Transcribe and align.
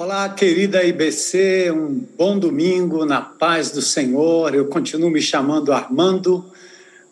Olá, 0.00 0.28
querida 0.28 0.84
IBC, 0.84 1.72
um 1.72 1.92
bom 2.16 2.38
domingo 2.38 3.04
na 3.04 3.20
paz 3.20 3.72
do 3.72 3.82
Senhor. 3.82 4.54
Eu 4.54 4.66
continuo 4.66 5.10
me 5.10 5.20
chamando 5.20 5.72
Armando, 5.72 6.44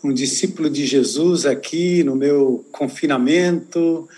um 0.05 0.15
discípulo 0.15 0.71
de 0.71 0.87
Jesus 0.87 1.45
aqui 1.47 2.05
no 2.05 2.15
meu 2.15 2.65
confinamento, 2.71 4.09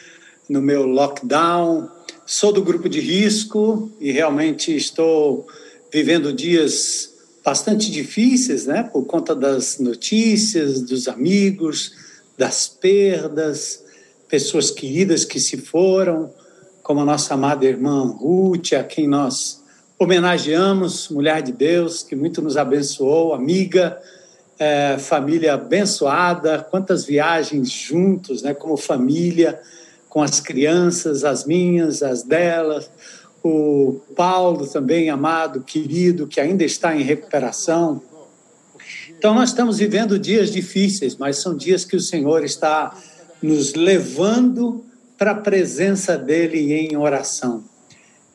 no 0.46 0.60
meu 0.60 0.84
lockdown. 0.84 1.88
Sou 2.26 2.52
do 2.52 2.60
grupo 2.60 2.90
de 2.90 3.00
risco 3.00 3.90
e 3.98 4.12
realmente 4.12 4.76
estou 4.76 5.46
vivendo 5.90 6.30
dias 6.30 7.14
bastante 7.42 7.90
difíceis, 7.90 8.66
né, 8.66 8.82
por 8.82 9.06
conta 9.06 9.34
das 9.34 9.78
notícias, 9.78 10.82
dos 10.82 11.08
amigos, 11.08 11.94
das 12.36 12.68
perdas, 12.68 13.82
pessoas 14.28 14.70
queridas 14.70 15.24
que 15.24 15.40
se 15.40 15.56
foram 15.56 16.30
como 16.88 17.02
a 17.02 17.04
nossa 17.04 17.34
amada 17.34 17.66
irmã 17.66 18.16
Ruth, 18.18 18.72
a 18.72 18.82
quem 18.82 19.06
nós 19.06 19.62
homenageamos, 19.98 21.10
mulher 21.10 21.42
de 21.42 21.52
Deus, 21.52 22.02
que 22.02 22.16
muito 22.16 22.40
nos 22.40 22.56
abençoou, 22.56 23.34
amiga, 23.34 24.00
é, 24.58 24.96
família 24.96 25.52
abençoada, 25.52 26.66
quantas 26.70 27.04
viagens 27.04 27.70
juntos, 27.70 28.40
né, 28.40 28.54
como 28.54 28.74
família, 28.78 29.60
com 30.08 30.22
as 30.22 30.40
crianças, 30.40 31.24
as 31.24 31.44
minhas, 31.44 32.02
as 32.02 32.22
delas, 32.22 32.90
o 33.44 34.00
Paulo 34.16 34.66
também, 34.66 35.10
amado, 35.10 35.60
querido, 35.60 36.26
que 36.26 36.40
ainda 36.40 36.64
está 36.64 36.96
em 36.96 37.02
recuperação. 37.02 38.00
Então, 39.10 39.34
nós 39.34 39.50
estamos 39.50 39.76
vivendo 39.76 40.18
dias 40.18 40.50
difíceis, 40.50 41.16
mas 41.16 41.36
são 41.36 41.54
dias 41.54 41.84
que 41.84 41.96
o 41.96 42.00
Senhor 42.00 42.42
está 42.44 42.96
nos 43.42 43.74
levando 43.74 44.87
para 45.18 45.32
a 45.32 45.34
presença 45.34 46.16
dele 46.16 46.72
em 46.72 46.96
oração. 46.96 47.64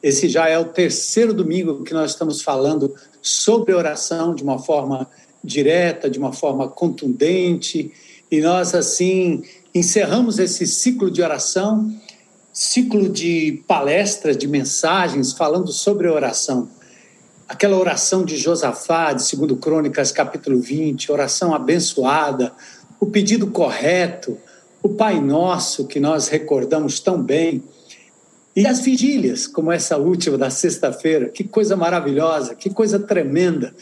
Esse 0.04 0.28
já 0.28 0.50
é 0.50 0.60
o 0.60 0.66
terceiro 0.66 1.34
domingo 1.34 1.82
que 1.82 1.94
nós 1.94 2.12
estamos 2.12 2.42
falando 2.42 2.94
sobre 3.22 3.74
oração 3.74 4.36
de 4.36 4.44
uma 4.44 4.60
forma 4.60 5.10
direta, 5.42 6.10
de 6.10 6.20
uma 6.20 6.34
forma 6.34 6.68
contundente, 6.68 7.90
e 8.30 8.42
nós 8.42 8.76
assim 8.76 9.44
encerramos 9.74 10.40
esse 10.40 10.68
ciclo 10.68 11.10
de 11.10 11.22
oração, 11.22 11.90
ciclo 12.52 13.08
de 13.08 13.64
palestras, 13.66 14.38
de 14.38 14.48
mensagens 14.48 15.32
falando 15.32 15.72
sobre 15.72 16.10
oração. 16.10 16.70
Aquela 17.48 17.78
oração 17.78 18.26
de 18.26 18.36
Josafá, 18.36 19.14
de 19.14 19.36
2 19.36 19.60
Crônicas, 19.60 20.12
capítulo 20.12 20.60
20, 20.60 21.12
oração 21.12 21.54
abençoada, 21.54 22.52
o 23.00 23.06
pedido 23.06 23.48
correto, 23.48 24.38
o 24.84 24.90
Pai 24.90 25.22
Nosso, 25.22 25.88
que 25.88 25.98
nós 25.98 26.28
recordamos 26.28 27.00
tão 27.00 27.24
bem, 27.24 27.64
e 28.54 28.68
as 28.68 28.82
vigílias, 28.82 29.48
como 29.48 29.72
essa 29.72 29.98
última 29.98 30.38
da 30.38 30.50
sexta-feira, 30.50 31.30
que 31.30 31.44
coisa 31.44 31.76
maravilhosa, 31.76 32.54
que 32.54 32.70
coisa 32.70 33.00
tremenda, 33.00 33.74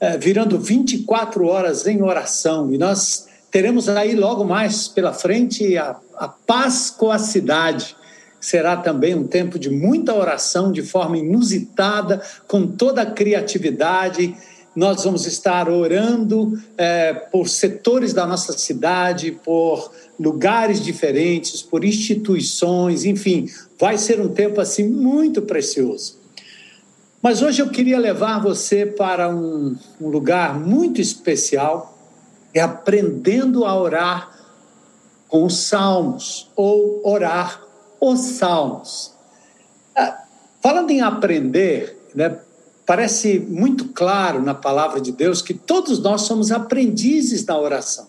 é, 0.00 0.18
virando 0.18 0.58
24 0.58 1.46
horas 1.46 1.86
em 1.86 2.02
oração, 2.02 2.74
e 2.74 2.76
nós 2.76 3.28
teremos 3.52 3.88
aí 3.88 4.16
logo 4.16 4.44
mais 4.44 4.88
pela 4.88 5.12
frente 5.12 5.78
a, 5.78 5.96
a 6.16 6.26
paz 6.26 6.90
com 6.90 7.10
a 7.10 7.18
cidade. 7.18 7.96
Será 8.40 8.76
também 8.76 9.14
um 9.14 9.26
tempo 9.26 9.58
de 9.58 9.70
muita 9.70 10.12
oração, 10.12 10.72
de 10.72 10.82
forma 10.82 11.16
inusitada, 11.16 12.20
com 12.48 12.66
toda 12.66 13.02
a 13.02 13.06
criatividade, 13.06 14.36
nós 14.74 15.04
vamos 15.04 15.26
estar 15.26 15.68
orando 15.68 16.58
é, 16.78 17.12
por 17.12 17.48
setores 17.48 18.12
da 18.12 18.26
nossa 18.26 18.56
cidade, 18.56 19.32
por 19.44 19.92
lugares 20.18 20.82
diferentes, 20.82 21.62
por 21.62 21.84
instituições, 21.84 23.04
enfim, 23.04 23.48
vai 23.78 23.98
ser 23.98 24.20
um 24.20 24.28
tempo 24.28 24.60
assim 24.60 24.88
muito 24.88 25.42
precioso. 25.42 26.20
Mas 27.20 27.42
hoje 27.42 27.62
eu 27.62 27.70
queria 27.70 27.98
levar 27.98 28.40
você 28.40 28.84
para 28.84 29.28
um, 29.28 29.76
um 30.00 30.08
lugar 30.08 30.58
muito 30.58 31.00
especial, 31.00 31.96
é 32.52 32.60
aprendendo 32.60 33.64
a 33.64 33.78
orar 33.78 34.38
com 35.28 35.44
os 35.44 35.56
salmos, 35.56 36.50
ou 36.56 37.00
orar 37.04 37.62
os 38.00 38.20
salmos. 38.20 39.14
Ah, 39.96 40.24
falando 40.60 40.90
em 40.90 41.00
aprender, 41.00 41.96
né, 42.14 42.38
parece 42.92 43.38
muito 43.38 43.88
claro 43.88 44.42
na 44.42 44.52
palavra 44.52 45.00
de 45.00 45.12
Deus 45.12 45.40
que 45.40 45.54
todos 45.54 45.98
nós 45.98 46.22
somos 46.22 46.52
aprendizes 46.52 47.42
da 47.42 47.58
oração. 47.58 48.06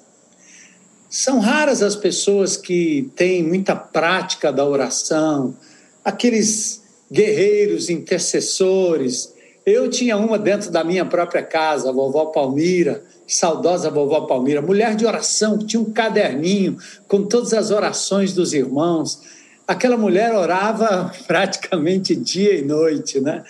São 1.10 1.40
raras 1.40 1.82
as 1.82 1.96
pessoas 1.96 2.58
que 2.58 3.10
têm 3.16 3.42
muita 3.42 3.78
prática 3.78 4.52
da 4.52 4.66
oração, 4.66 5.56
aqueles 6.04 6.84
guerreiros 7.10 7.90
intercessores. 7.90 9.34
Eu 9.66 9.90
tinha 9.90 10.18
uma 10.18 10.38
dentro 10.38 10.70
da 10.70 10.84
minha 10.84 11.06
própria 11.06 11.44
casa, 11.44 11.88
a 11.88 11.94
vovó 11.94 12.26
Palmira, 12.26 13.06
saudosa 13.26 13.90
vovó 13.90 14.20
Palmira, 14.26 14.62
mulher 14.62 14.98
de 14.98 15.06
oração, 15.06 15.58
que 15.60 15.66
tinha 15.66 15.82
um 15.82 15.94
caderninho 15.94 16.78
com 17.08 17.24
todas 17.24 17.54
as 17.54 17.72
orações 17.72 18.34
dos 18.34 18.52
irmãos. 18.52 19.22
Aquela 19.66 19.96
mulher 19.96 20.36
orava 20.36 21.10
praticamente 21.26 22.14
dia 22.14 22.54
e 22.54 22.64
noite, 22.64 23.22
né? 23.22 23.46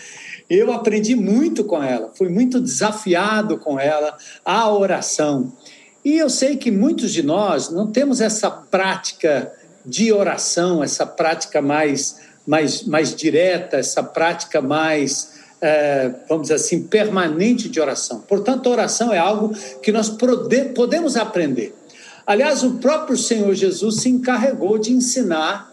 Eu 0.50 0.72
aprendi 0.74 1.16
muito 1.16 1.64
com 1.64 1.82
ela, 1.82 2.12
fui 2.14 2.30
muito 2.30 2.60
desafiado 2.60 3.58
com 3.58 3.80
ela 3.80 4.16
a 4.44 4.72
oração. 4.72 5.54
E 6.04 6.18
eu 6.18 6.30
sei 6.30 6.58
que 6.58 6.70
muitos 6.70 7.12
de 7.14 7.24
nós 7.24 7.70
não 7.70 7.88
temos 7.88 8.20
essa 8.20 8.52
prática 8.52 9.52
de 9.86 10.12
oração, 10.12 10.84
essa 10.84 11.06
prática 11.06 11.62
mais, 11.62 12.18
mais, 12.46 12.84
mais 12.84 13.16
direta, 13.16 13.78
essa 13.78 14.04
prática 14.04 14.62
mais, 14.62 15.34
é, 15.62 16.14
vamos 16.28 16.44
dizer 16.44 16.56
assim, 16.56 16.84
permanente 16.84 17.70
de 17.70 17.80
oração. 17.80 18.20
Portanto, 18.22 18.68
a 18.68 18.72
oração 18.72 19.14
é 19.14 19.18
algo 19.18 19.54
que 19.82 19.92
nós 19.92 20.10
podemos 20.10 21.16
aprender. 21.16 21.74
Aliás, 22.26 22.64
o 22.64 22.76
próprio 22.76 23.18
Senhor 23.18 23.54
Jesus 23.54 24.02
se 24.02 24.10
encarregou 24.10 24.78
de 24.78 24.92
ensinar 24.92 25.72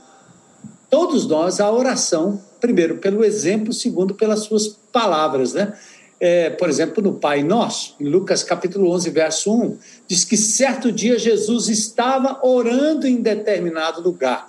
todos 0.88 1.26
nós 1.26 1.60
a 1.60 1.70
oração 1.70 2.40
primeiro 2.60 2.98
pelo 2.98 3.24
exemplo, 3.24 3.72
segundo 3.72 4.14
pelas 4.14 4.40
suas 4.40 4.68
palavras, 4.92 5.54
né? 5.54 5.72
É, 6.20 6.50
por 6.50 6.68
exemplo, 6.68 7.02
no 7.02 7.14
Pai 7.14 7.42
Nosso, 7.42 7.96
em 7.98 8.04
Lucas 8.04 8.42
capítulo 8.42 8.90
11, 8.90 9.08
verso 9.08 9.54
1, 9.54 9.78
diz 10.06 10.22
que 10.22 10.36
certo 10.36 10.92
dia 10.92 11.18
Jesus 11.18 11.68
estava 11.68 12.38
orando 12.46 13.06
em 13.06 13.22
determinado 13.22 14.02
lugar. 14.02 14.46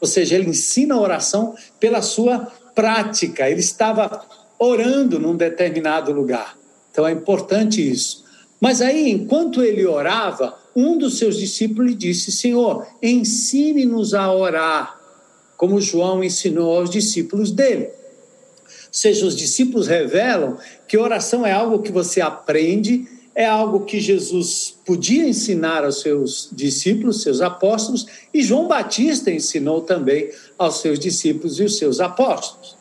Ou 0.00 0.08
seja, 0.08 0.34
ele 0.34 0.50
ensina 0.50 0.96
a 0.96 1.00
oração 1.00 1.54
pela 1.78 2.02
sua 2.02 2.52
prática. 2.74 3.48
Ele 3.48 3.60
estava 3.60 4.24
orando 4.58 5.20
num 5.20 5.36
determinado 5.36 6.12
lugar. 6.12 6.58
Então 6.90 7.06
é 7.06 7.12
importante 7.12 7.88
isso. 7.88 8.24
Mas 8.60 8.80
aí, 8.80 9.10
enquanto 9.10 9.62
ele 9.62 9.86
orava, 9.86 10.58
um 10.74 10.98
dos 10.98 11.18
seus 11.18 11.36
discípulos 11.36 11.90
lhe 11.90 11.96
disse: 11.96 12.32
Senhor, 12.32 12.86
ensine-nos 13.00 14.14
a 14.14 14.32
orar 14.32 15.03
como 15.56 15.80
João 15.80 16.22
ensinou 16.22 16.76
aos 16.76 16.90
discípulos 16.90 17.50
dele. 17.50 17.84
Ou 17.84 18.70
seja, 18.90 19.26
os 19.26 19.36
discípulos 19.36 19.86
revelam 19.86 20.56
que 20.86 20.96
oração 20.96 21.44
é 21.44 21.52
algo 21.52 21.80
que 21.80 21.90
você 21.90 22.20
aprende, 22.20 23.08
é 23.34 23.44
algo 23.44 23.84
que 23.84 24.00
Jesus 24.00 24.76
podia 24.86 25.26
ensinar 25.26 25.84
aos 25.84 26.00
seus 26.00 26.48
discípulos, 26.52 27.22
seus 27.22 27.40
apóstolos, 27.40 28.06
e 28.32 28.42
João 28.42 28.68
Batista 28.68 29.30
ensinou 29.30 29.80
também 29.80 30.30
aos 30.56 30.80
seus 30.80 30.98
discípulos 30.98 31.58
e 31.58 31.64
os 31.64 31.76
seus 31.76 32.00
apóstolos. 32.00 32.76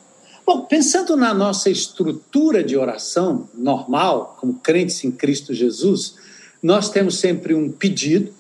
Bom, 0.46 0.66
pensando 0.66 1.16
na 1.16 1.34
nossa 1.34 1.70
estrutura 1.70 2.64
de 2.64 2.78
oração 2.78 3.50
normal, 3.54 4.38
como 4.40 4.56
crentes 4.56 5.04
em 5.04 5.12
Cristo 5.12 5.54
Jesus, 5.54 6.16
nós 6.62 6.90
temos 6.90 7.18
sempre 7.18 7.56
um 7.56 7.72
pedido, 7.72 8.32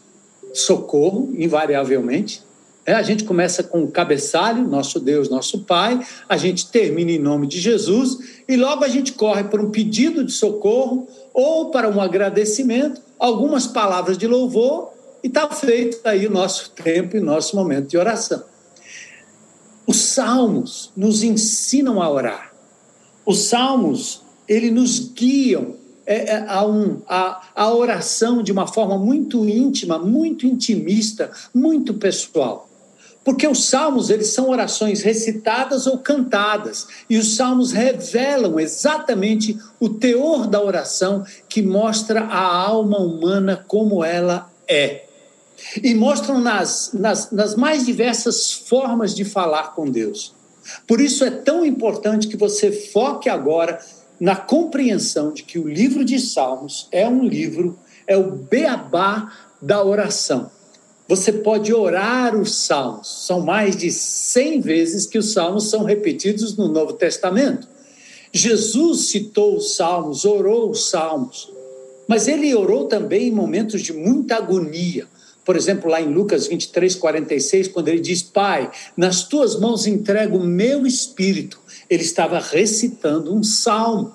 socorro, 0.53 1.33
invariavelmente, 1.35 2.43
é, 2.85 2.93
a 2.93 3.01
gente 3.01 3.23
começa 3.23 3.63
com 3.63 3.83
o 3.83 3.91
cabeçalho, 3.91 4.67
nosso 4.67 4.99
Deus, 4.99 5.29
nosso 5.29 5.59
Pai, 5.59 6.05
a 6.27 6.35
gente 6.35 6.69
termina 6.69 7.11
em 7.11 7.19
nome 7.19 7.47
de 7.47 7.59
Jesus 7.59 8.41
e 8.47 8.57
logo 8.57 8.83
a 8.83 8.89
gente 8.89 9.13
corre 9.13 9.45
para 9.45 9.61
um 9.61 9.71
pedido 9.71 10.23
de 10.23 10.33
socorro 10.33 11.07
ou 11.33 11.71
para 11.71 11.87
um 11.87 12.01
agradecimento, 12.01 13.01
algumas 13.17 13.65
palavras 13.65 14.17
de 14.17 14.27
louvor 14.27 14.91
e 15.23 15.27
está 15.27 15.49
feito 15.49 15.99
aí 16.03 16.27
o 16.27 16.31
nosso 16.31 16.71
tempo 16.71 17.15
e 17.15 17.21
nosso 17.21 17.55
momento 17.55 17.87
de 17.87 17.97
oração. 17.97 18.43
Os 19.87 19.97
salmos 19.97 20.91
nos 20.95 21.23
ensinam 21.23 22.01
a 22.01 22.09
orar. 22.09 22.53
Os 23.25 23.39
salmos, 23.43 24.21
ele 24.45 24.69
nos 24.69 24.99
guiam 24.99 25.75
é, 26.05 26.31
é, 26.31 26.45
a, 26.49 26.65
um, 26.65 27.01
a, 27.07 27.41
a 27.55 27.73
oração 27.73 28.43
de 28.43 28.51
uma 28.51 28.67
forma 28.67 28.97
muito 28.97 29.47
íntima, 29.47 29.97
muito 29.97 30.45
intimista, 30.45 31.31
muito 31.53 31.93
pessoal. 31.93 32.69
Porque 33.23 33.47
os 33.47 33.69
salmos, 33.69 34.09
eles 34.09 34.27
são 34.27 34.49
orações 34.49 35.01
recitadas 35.01 35.87
ou 35.87 35.97
cantadas, 35.97 36.87
e 37.09 37.17
os 37.17 37.35
salmos 37.35 37.71
revelam 37.71 38.59
exatamente 38.59 39.57
o 39.79 39.89
teor 39.89 40.45
da 40.45 40.61
oração 40.61 41.25
que 41.47 41.61
mostra 41.61 42.21
a 42.21 42.43
alma 42.43 42.99
humana 42.99 43.63
como 43.67 44.03
ela 44.03 44.51
é. 44.67 45.05
E 45.81 45.93
mostram 45.93 46.39
nas, 46.39 46.91
nas, 46.93 47.31
nas 47.31 47.55
mais 47.55 47.85
diversas 47.85 48.51
formas 48.51 49.15
de 49.15 49.23
falar 49.23 49.73
com 49.73 49.89
Deus. 49.89 50.33
Por 50.87 50.99
isso 50.99 51.23
é 51.23 51.31
tão 51.31 51.65
importante 51.65 52.27
que 52.27 52.37
você 52.37 52.71
foque 52.71 53.29
agora 53.29 53.79
na 54.19 54.35
compreensão 54.35 55.31
de 55.31 55.43
que 55.43 55.59
o 55.59 55.67
livro 55.67 56.03
de 56.03 56.19
Salmos 56.19 56.87
é 56.91 57.07
um 57.07 57.23
livro, 57.23 57.77
é 58.07 58.17
o 58.17 58.31
beabá 58.31 59.31
da 59.61 59.83
oração. 59.83 60.51
Você 61.07 61.33
pode 61.33 61.73
orar 61.73 62.35
os 62.35 62.55
salmos, 62.55 63.25
são 63.27 63.41
mais 63.41 63.75
de 63.75 63.91
100 63.91 64.61
vezes 64.61 65.05
que 65.05 65.17
os 65.17 65.33
salmos 65.33 65.69
são 65.69 65.83
repetidos 65.83 66.55
no 66.55 66.69
Novo 66.69 66.93
Testamento. 66.93 67.67
Jesus 68.31 69.07
citou 69.07 69.57
os 69.57 69.75
salmos, 69.75 70.23
orou 70.23 70.71
os 70.71 70.89
salmos, 70.89 71.51
mas 72.07 72.27
ele 72.27 72.53
orou 72.55 72.85
também 72.85 73.27
em 73.27 73.31
momentos 73.31 73.81
de 73.81 73.91
muita 73.91 74.37
agonia. 74.37 75.07
Por 75.45 75.57
exemplo, 75.57 75.89
lá 75.89 76.01
em 76.01 76.11
Lucas 76.11 76.47
23, 76.47 76.95
46, 76.95 77.67
quando 77.67 77.89
ele 77.89 77.99
diz: 77.99 78.21
Pai, 78.21 78.71
nas 78.95 79.23
tuas 79.23 79.59
mãos 79.59 79.85
entrego 79.85 80.37
o 80.37 80.43
meu 80.43 80.87
espírito. 80.87 81.59
Ele 81.89 82.03
estava 82.03 82.39
recitando 82.39 83.35
um 83.35 83.43
salmo. 83.43 84.13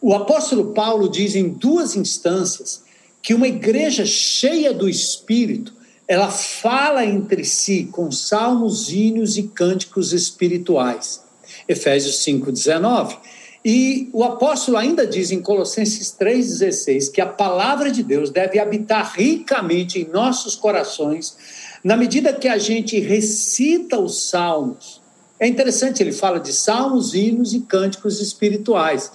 O 0.00 0.14
apóstolo 0.14 0.72
Paulo 0.72 1.08
diz 1.08 1.34
em 1.34 1.50
duas 1.50 1.94
instâncias 1.94 2.82
que 3.22 3.34
uma 3.34 3.46
igreja 3.46 4.06
cheia 4.06 4.72
do 4.72 4.88
espírito 4.88 5.77
ela 6.08 6.30
fala 6.30 7.04
entre 7.04 7.44
si 7.44 7.84
com 7.92 8.10
salmos, 8.10 8.90
hinos 8.90 9.36
e 9.36 9.42
cânticos 9.42 10.14
espirituais. 10.14 11.22
Efésios 11.68 12.24
5:19. 12.24 13.18
E 13.62 14.08
o 14.14 14.24
apóstolo 14.24 14.78
ainda 14.78 15.06
diz 15.06 15.30
em 15.30 15.42
Colossenses 15.42 16.10
3,16 16.18 17.10
que 17.10 17.20
a 17.20 17.26
palavra 17.26 17.90
de 17.90 18.02
Deus 18.02 18.30
deve 18.30 18.58
habitar 18.58 19.12
ricamente 19.14 19.98
em 19.98 20.08
nossos 20.08 20.56
corações, 20.56 21.36
na 21.84 21.96
medida 21.96 22.32
que 22.32 22.48
a 22.48 22.56
gente 22.56 22.98
recita 22.98 23.98
os 23.98 24.28
salmos. 24.30 25.02
É 25.38 25.46
interessante, 25.46 26.02
ele 26.02 26.12
fala 26.12 26.40
de 26.40 26.52
salmos, 26.52 27.14
hinos 27.14 27.52
e 27.52 27.60
cânticos 27.60 28.20
espirituais. 28.20 29.12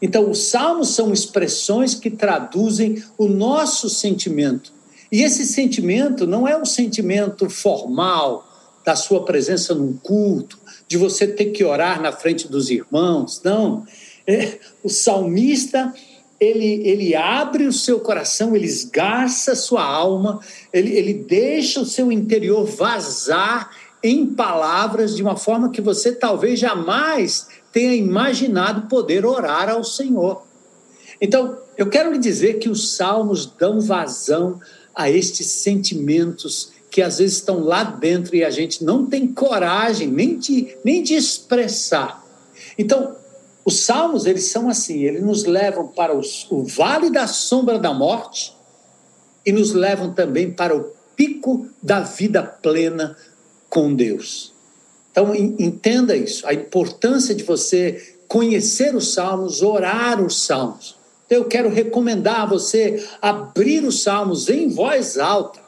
Então, 0.00 0.30
os 0.30 0.38
salmos 0.44 0.90
são 0.90 1.12
expressões 1.12 1.94
que 1.94 2.10
traduzem 2.10 3.02
o 3.18 3.26
nosso 3.26 3.90
sentimento. 3.90 4.72
E 5.10 5.22
esse 5.22 5.44
sentimento 5.44 6.26
não 6.26 6.46
é 6.46 6.56
um 6.56 6.64
sentimento 6.64 7.50
formal 7.50 8.46
da 8.84 8.96
sua 8.96 9.24
presença 9.24 9.74
num 9.74 9.92
culto, 9.96 10.58
de 10.88 10.96
você 10.96 11.26
ter 11.26 11.46
que 11.46 11.64
orar 11.64 12.00
na 12.00 12.12
frente 12.12 12.48
dos 12.48 12.70
irmãos, 12.70 13.40
não. 13.44 13.84
É, 14.26 14.58
o 14.82 14.88
salmista, 14.88 15.92
ele, 16.38 16.82
ele 16.86 17.14
abre 17.14 17.66
o 17.66 17.72
seu 17.72 18.00
coração, 18.00 18.56
ele 18.56 18.66
esgarça 18.66 19.52
a 19.52 19.56
sua 19.56 19.84
alma, 19.84 20.40
ele, 20.72 20.92
ele 20.92 21.14
deixa 21.14 21.80
o 21.80 21.86
seu 21.86 22.10
interior 22.10 22.64
vazar 22.64 23.70
em 24.02 24.26
palavras 24.26 25.14
de 25.14 25.22
uma 25.22 25.36
forma 25.36 25.70
que 25.70 25.80
você 25.80 26.12
talvez 26.12 26.58
jamais 26.58 27.48
tenha 27.72 27.94
imaginado 27.94 28.88
poder 28.88 29.26
orar 29.26 29.68
ao 29.68 29.84
Senhor. 29.84 30.42
Então, 31.20 31.58
eu 31.76 31.88
quero 31.88 32.12
lhe 32.12 32.18
dizer 32.18 32.58
que 32.58 32.68
os 32.68 32.96
salmos 32.96 33.44
dão 33.44 33.80
vazão 33.80 34.58
a 34.94 35.10
estes 35.10 35.46
sentimentos 35.46 36.72
que 36.90 37.00
às 37.00 37.18
vezes 37.18 37.36
estão 37.36 37.60
lá 37.60 37.84
dentro 37.84 38.34
e 38.34 38.44
a 38.44 38.50
gente 38.50 38.84
não 38.84 39.06
tem 39.06 39.26
coragem 39.28 40.08
nem 40.08 40.38
de, 40.38 40.76
nem 40.84 41.02
de 41.02 41.14
expressar. 41.14 42.24
Então, 42.76 43.16
os 43.64 43.80
salmos, 43.80 44.26
eles 44.26 44.44
são 44.44 44.68
assim, 44.68 45.04
eles 45.04 45.22
nos 45.22 45.44
levam 45.44 45.86
para 45.86 46.16
os, 46.16 46.50
o 46.50 46.64
vale 46.64 47.10
da 47.10 47.26
sombra 47.26 47.78
da 47.78 47.94
morte 47.94 48.52
e 49.46 49.52
nos 49.52 49.72
levam 49.72 50.12
também 50.12 50.50
para 50.50 50.76
o 50.76 50.92
pico 51.14 51.68
da 51.82 52.00
vida 52.00 52.42
plena 52.42 53.16
com 53.68 53.94
Deus. 53.94 54.52
Então, 55.12 55.34
entenda 55.34 56.16
isso, 56.16 56.46
a 56.46 56.54
importância 56.54 57.34
de 57.34 57.42
você 57.42 58.16
conhecer 58.26 58.94
os 58.94 59.12
salmos, 59.12 59.60
orar 59.60 60.24
os 60.24 60.44
salmos. 60.44 60.96
Eu 61.30 61.44
quero 61.44 61.70
recomendar 61.70 62.40
a 62.40 62.46
você 62.46 63.06
abrir 63.22 63.84
os 63.84 64.02
salmos 64.02 64.48
em 64.48 64.68
voz 64.68 65.16
alta, 65.16 65.60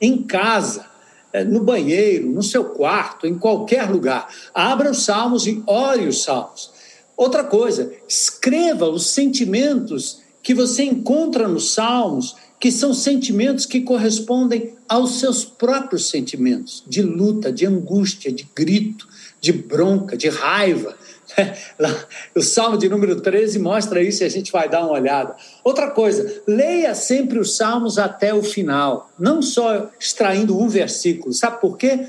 em 0.00 0.20
casa, 0.20 0.84
eh, 1.32 1.44
no 1.44 1.62
banheiro, 1.62 2.28
no 2.28 2.42
seu 2.42 2.64
quarto, 2.64 3.24
em 3.24 3.38
qualquer 3.38 3.88
lugar. 3.88 4.28
Abra 4.52 4.90
os 4.90 5.04
salmos 5.04 5.46
e 5.46 5.62
ore 5.68 6.08
os 6.08 6.24
salmos. 6.24 6.72
Outra 7.16 7.44
coisa, 7.44 7.92
escreva 8.08 8.88
os 8.88 9.06
sentimentos 9.06 10.20
que 10.42 10.52
você 10.52 10.82
encontra 10.82 11.46
nos 11.46 11.72
salmos, 11.72 12.34
que 12.58 12.72
são 12.72 12.92
sentimentos 12.92 13.66
que 13.66 13.82
correspondem 13.82 14.74
aos 14.88 15.20
seus 15.20 15.44
próprios 15.44 16.08
sentimentos 16.08 16.82
de 16.86 17.02
luta, 17.02 17.52
de 17.52 17.66
angústia, 17.66 18.32
de 18.32 18.48
grito, 18.54 19.06
de 19.40 19.52
bronca, 19.52 20.16
de 20.16 20.28
raiva, 20.28 20.96
o 22.34 22.40
Salmo 22.40 22.78
de 22.78 22.88
número 22.88 23.20
13 23.20 23.58
mostra 23.58 24.02
isso 24.02 24.22
e 24.22 24.26
a 24.26 24.28
gente 24.28 24.52
vai 24.52 24.68
dar 24.68 24.84
uma 24.84 24.92
olhada. 24.92 25.36
Outra 25.62 25.90
coisa, 25.90 26.42
leia 26.46 26.94
sempre 26.94 27.38
os 27.38 27.56
Salmos 27.56 27.98
até 27.98 28.34
o 28.34 28.42
final, 28.42 29.10
não 29.18 29.42
só 29.42 29.90
extraindo 29.98 30.58
um 30.58 30.68
versículo. 30.68 31.32
Sabe 31.32 31.60
por 31.60 31.76
quê? 31.76 32.06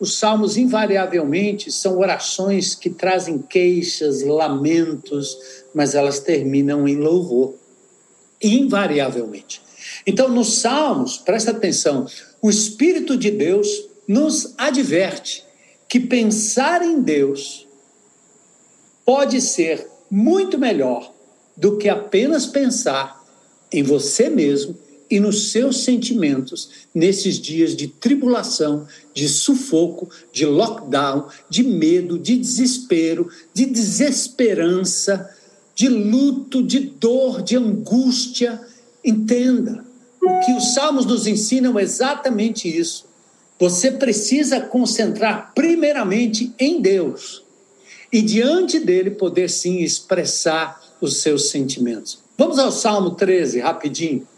Os 0.00 0.18
Salmos, 0.18 0.56
invariavelmente, 0.56 1.70
são 1.70 1.98
orações 1.98 2.74
que 2.74 2.90
trazem 2.90 3.38
queixas, 3.38 4.22
lamentos, 4.22 5.36
mas 5.74 5.94
elas 5.94 6.18
terminam 6.18 6.88
em 6.88 6.96
louvor. 6.96 7.54
Invariavelmente. 8.42 9.62
Então, 10.06 10.28
nos 10.28 10.58
Salmos, 10.58 11.18
presta 11.18 11.52
atenção, 11.52 12.06
o 12.40 12.50
Espírito 12.50 13.16
de 13.16 13.30
Deus 13.30 13.68
nos 14.08 14.54
adverte 14.58 15.44
que 15.88 16.00
pensar 16.00 16.82
em 16.82 17.00
Deus 17.00 17.68
pode 19.12 19.42
ser 19.42 19.86
muito 20.10 20.58
melhor 20.58 21.12
do 21.54 21.76
que 21.76 21.86
apenas 21.86 22.46
pensar 22.46 23.22
em 23.70 23.82
você 23.82 24.30
mesmo 24.30 24.74
e 25.10 25.20
nos 25.20 25.50
seus 25.50 25.84
sentimentos 25.84 26.86
nesses 26.94 27.38
dias 27.38 27.76
de 27.76 27.88
tribulação, 27.88 28.86
de 29.12 29.28
sufoco, 29.28 30.08
de 30.32 30.46
lockdown, 30.46 31.26
de 31.46 31.62
medo, 31.62 32.18
de 32.18 32.38
desespero, 32.38 33.28
de 33.52 33.66
desesperança, 33.66 35.28
de 35.74 35.90
luto, 35.90 36.62
de 36.62 36.80
dor, 36.80 37.42
de 37.42 37.54
angústia. 37.54 38.62
Entenda, 39.04 39.84
o 40.22 40.40
que 40.40 40.52
os 40.54 40.72
salmos 40.72 41.04
nos 41.04 41.26
ensinam 41.26 41.78
é 41.78 41.82
exatamente 41.82 42.66
isso. 42.66 43.04
Você 43.58 43.90
precisa 43.90 44.58
concentrar 44.58 45.52
primeiramente 45.54 46.50
em 46.58 46.80
Deus 46.80 47.41
e 48.12 48.20
diante 48.20 48.78
dele 48.78 49.10
poder 49.10 49.48
sim 49.48 49.78
expressar 49.78 50.80
os 51.00 51.22
seus 51.22 51.48
sentimentos. 51.48 52.18
Vamos 52.36 52.58
ao 52.58 52.70
Salmo 52.70 53.12
13, 53.12 53.60
rapidinho. 53.60 54.28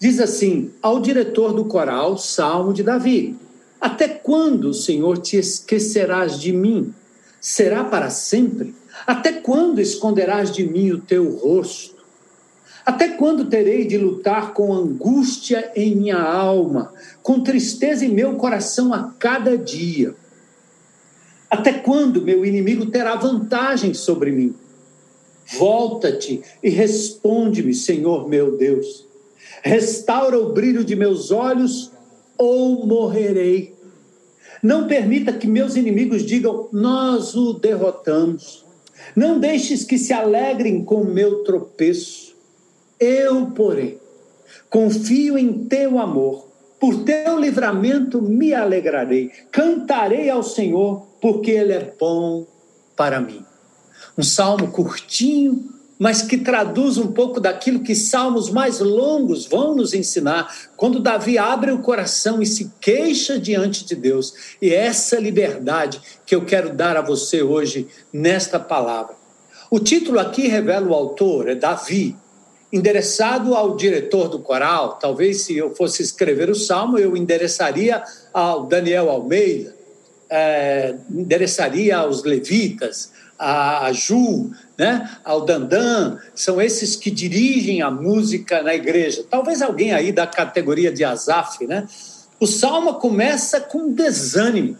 Diz 0.00 0.18
assim: 0.18 0.72
ao 0.82 1.00
diretor 1.00 1.52
do 1.52 1.64
coral, 1.64 2.18
Salmo 2.18 2.72
de 2.72 2.82
Davi: 2.82 3.36
Até 3.80 4.08
quando, 4.08 4.74
Senhor, 4.74 5.18
te 5.18 5.36
esquecerás 5.36 6.40
de 6.40 6.52
mim? 6.52 6.92
Será 7.40 7.84
para 7.84 8.10
sempre? 8.10 8.74
Até 9.06 9.32
quando 9.32 9.80
esconderás 9.80 10.50
de 10.50 10.64
mim 10.64 10.90
o 10.90 10.98
teu 11.00 11.36
rosto? 11.36 11.96
Até 12.84 13.08
quando 13.10 13.44
terei 13.44 13.84
de 13.84 13.98
lutar 13.98 14.54
com 14.54 14.72
angústia 14.72 15.70
em 15.76 15.94
minha 15.94 16.20
alma, 16.20 16.92
com 17.22 17.40
tristeza 17.40 18.04
em 18.04 18.08
meu 18.08 18.34
coração 18.36 18.94
a 18.94 19.12
cada 19.18 19.56
dia? 19.56 20.16
Até 21.50 21.72
quando 21.72 22.22
meu 22.22 22.44
inimigo 22.44 22.86
terá 22.86 23.16
vantagem 23.16 23.94
sobre 23.94 24.30
mim? 24.30 24.54
Volta-te 25.56 26.42
e 26.62 26.68
responde-me, 26.68 27.72
Senhor 27.74 28.28
meu 28.28 28.56
Deus. 28.56 29.06
Restaura 29.62 30.38
o 30.38 30.52
brilho 30.52 30.84
de 30.84 30.94
meus 30.94 31.30
olhos 31.30 31.90
ou 32.36 32.86
morrerei. 32.86 33.74
Não 34.62 34.86
permita 34.86 35.32
que 35.32 35.46
meus 35.46 35.76
inimigos 35.76 36.24
digam: 36.24 36.68
Nós 36.70 37.34
o 37.34 37.54
derrotamos. 37.54 38.64
Não 39.16 39.38
deixes 39.38 39.84
que 39.84 39.96
se 39.96 40.12
alegrem 40.12 40.84
com 40.84 41.02
o 41.02 41.12
meu 41.12 41.42
tropeço. 41.44 42.36
Eu, 43.00 43.46
porém, 43.52 43.98
confio 44.68 45.38
em 45.38 45.64
teu 45.64 45.98
amor. 45.98 46.47
Por 46.78 47.02
teu 47.04 47.38
livramento 47.38 48.22
me 48.22 48.54
alegrarei. 48.54 49.30
Cantarei 49.50 50.30
ao 50.30 50.42
Senhor 50.42 51.06
porque 51.20 51.50
ele 51.50 51.72
é 51.72 51.92
bom 51.98 52.46
para 52.96 53.20
mim. 53.20 53.44
Um 54.16 54.22
salmo 54.22 54.70
curtinho, 54.70 55.68
mas 55.98 56.22
que 56.22 56.38
traduz 56.38 56.96
um 56.96 57.08
pouco 57.08 57.40
daquilo 57.40 57.80
que 57.80 57.94
salmos 57.94 58.50
mais 58.50 58.78
longos 58.78 59.46
vão 59.46 59.74
nos 59.74 59.92
ensinar, 59.94 60.52
quando 60.76 61.00
Davi 61.00 61.36
abre 61.36 61.72
o 61.72 61.80
coração 61.80 62.40
e 62.40 62.46
se 62.46 62.72
queixa 62.80 63.38
diante 63.38 63.84
de 63.84 63.96
Deus. 63.96 64.56
E 64.62 64.72
essa 64.72 65.18
liberdade 65.18 66.00
que 66.24 66.34
eu 66.34 66.44
quero 66.44 66.72
dar 66.72 66.96
a 66.96 67.02
você 67.02 67.42
hoje 67.42 67.88
nesta 68.12 68.60
palavra. 68.60 69.16
O 69.70 69.80
título 69.80 70.18
aqui 70.18 70.46
revela 70.46 70.86
o 70.86 70.94
autor, 70.94 71.48
é 71.48 71.54
Davi, 71.54 72.16
endereçado 72.72 73.54
ao 73.54 73.76
diretor 73.76 74.28
do 74.28 74.38
coral. 74.38 74.98
Talvez 75.00 75.42
se 75.42 75.56
eu 75.56 75.74
fosse 75.74 76.02
escrever 76.02 76.50
o 76.50 76.54
salmo, 76.54 76.98
eu 76.98 77.16
endereçaria 77.16 78.02
ao 78.32 78.66
Daniel 78.66 79.10
Almeida 79.10 79.78
é, 80.30 80.94
endereçaria 81.10 81.96
aos 81.96 82.22
levitas, 82.22 83.10
a 83.38 83.92
Ju, 83.92 84.50
né, 84.76 85.08
ao 85.24 85.42
Dandan, 85.42 86.18
são 86.34 86.60
esses 86.60 86.96
que 86.96 87.08
dirigem 87.08 87.82
a 87.82 87.90
música 87.90 88.62
na 88.62 88.74
igreja. 88.74 89.24
Talvez 89.30 89.62
alguém 89.62 89.92
aí 89.92 90.10
da 90.10 90.26
categoria 90.26 90.90
de 90.90 91.04
Azaf, 91.04 91.64
né? 91.64 91.86
O 92.40 92.48
salmo 92.48 92.94
começa 92.94 93.60
com 93.60 93.92
desânimo, 93.92 94.76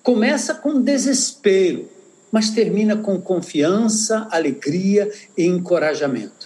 começa 0.00 0.54
com 0.54 0.80
desespero, 0.80 1.88
mas 2.30 2.50
termina 2.50 2.96
com 2.96 3.20
confiança, 3.20 4.28
alegria 4.30 5.10
e 5.36 5.44
encorajamento. 5.44 6.37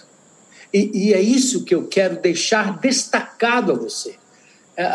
E, 0.73 1.09
e 1.09 1.13
é 1.13 1.21
isso 1.21 1.63
que 1.63 1.75
eu 1.75 1.87
quero 1.87 2.19
deixar 2.19 2.79
destacado 2.79 3.71
a 3.71 3.75
você, 3.75 4.15
é, 4.75 4.85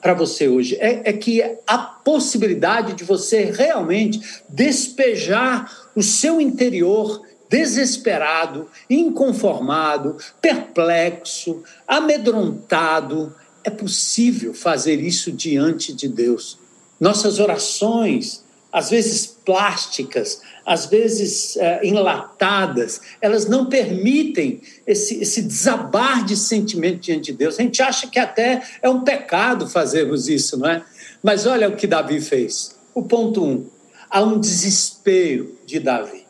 para 0.00 0.14
você 0.14 0.48
hoje, 0.48 0.76
é, 0.76 1.10
é 1.10 1.12
que 1.12 1.42
a 1.66 1.76
possibilidade 1.76 2.94
de 2.94 3.04
você 3.04 3.44
realmente 3.44 4.20
despejar 4.48 5.70
o 5.94 6.02
seu 6.02 6.40
interior 6.40 7.22
desesperado, 7.48 8.68
inconformado, 8.88 10.16
perplexo, 10.40 11.62
amedrontado. 11.86 13.34
É 13.62 13.70
possível 13.70 14.54
fazer 14.54 15.00
isso 15.00 15.32
diante 15.32 15.92
de 15.92 16.08
Deus. 16.08 16.58
Nossas 16.98 17.38
orações, 17.38 18.42
às 18.76 18.90
vezes 18.90 19.26
plásticas, 19.26 20.42
às 20.66 20.84
vezes 20.84 21.56
é, 21.56 21.80
enlatadas, 21.82 23.00
elas 23.22 23.46
não 23.46 23.70
permitem 23.70 24.60
esse, 24.86 25.22
esse 25.22 25.40
desabar 25.40 26.26
de 26.26 26.36
sentimento 26.36 27.00
diante 27.00 27.32
de 27.32 27.38
Deus. 27.38 27.58
A 27.58 27.62
gente 27.62 27.80
acha 27.80 28.06
que 28.06 28.18
até 28.18 28.62
é 28.82 28.90
um 28.90 29.00
pecado 29.00 29.66
fazermos 29.66 30.28
isso, 30.28 30.58
não 30.58 30.68
é? 30.68 30.84
Mas 31.22 31.46
olha 31.46 31.70
o 31.70 31.74
que 31.74 31.86
Davi 31.86 32.20
fez. 32.20 32.76
O 32.94 33.02
ponto 33.02 33.42
um: 33.42 33.66
há 34.10 34.22
um 34.22 34.38
desespero 34.38 35.56
de 35.64 35.80
Davi. 35.80 36.26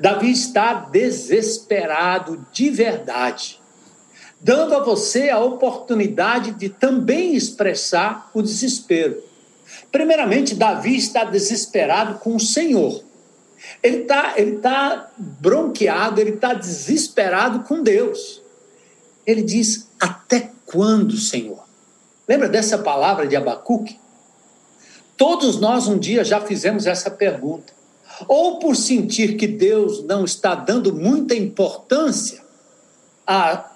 Davi 0.00 0.30
está 0.30 0.72
desesperado 0.72 2.46
de 2.50 2.70
verdade, 2.70 3.60
dando 4.40 4.74
a 4.74 4.82
você 4.82 5.28
a 5.28 5.38
oportunidade 5.38 6.52
de 6.52 6.70
também 6.70 7.34
expressar 7.34 8.30
o 8.32 8.40
desespero. 8.40 9.33
Primeiramente, 9.94 10.56
Davi 10.56 10.96
está 10.96 11.22
desesperado 11.22 12.18
com 12.18 12.34
o 12.34 12.40
Senhor. 12.40 13.00
Ele 13.80 13.98
está 13.98 14.34
ele 14.36 14.56
tá 14.56 15.08
bronqueado, 15.16 16.20
ele 16.20 16.30
está 16.30 16.52
desesperado 16.52 17.60
com 17.60 17.80
Deus. 17.80 18.42
Ele 19.24 19.40
diz: 19.40 19.88
Até 20.00 20.50
quando, 20.66 21.16
Senhor? 21.16 21.64
Lembra 22.26 22.48
dessa 22.48 22.76
palavra 22.76 23.28
de 23.28 23.36
Abacuque? 23.36 23.96
Todos 25.16 25.60
nós 25.60 25.86
um 25.86 25.96
dia 25.96 26.24
já 26.24 26.40
fizemos 26.40 26.88
essa 26.88 27.08
pergunta 27.08 27.72
ou 28.26 28.58
por 28.58 28.74
sentir 28.74 29.36
que 29.36 29.46
Deus 29.46 30.02
não 30.02 30.24
está 30.24 30.56
dando 30.56 30.92
muita 30.92 31.36
importância 31.36 32.42
à 33.24 33.70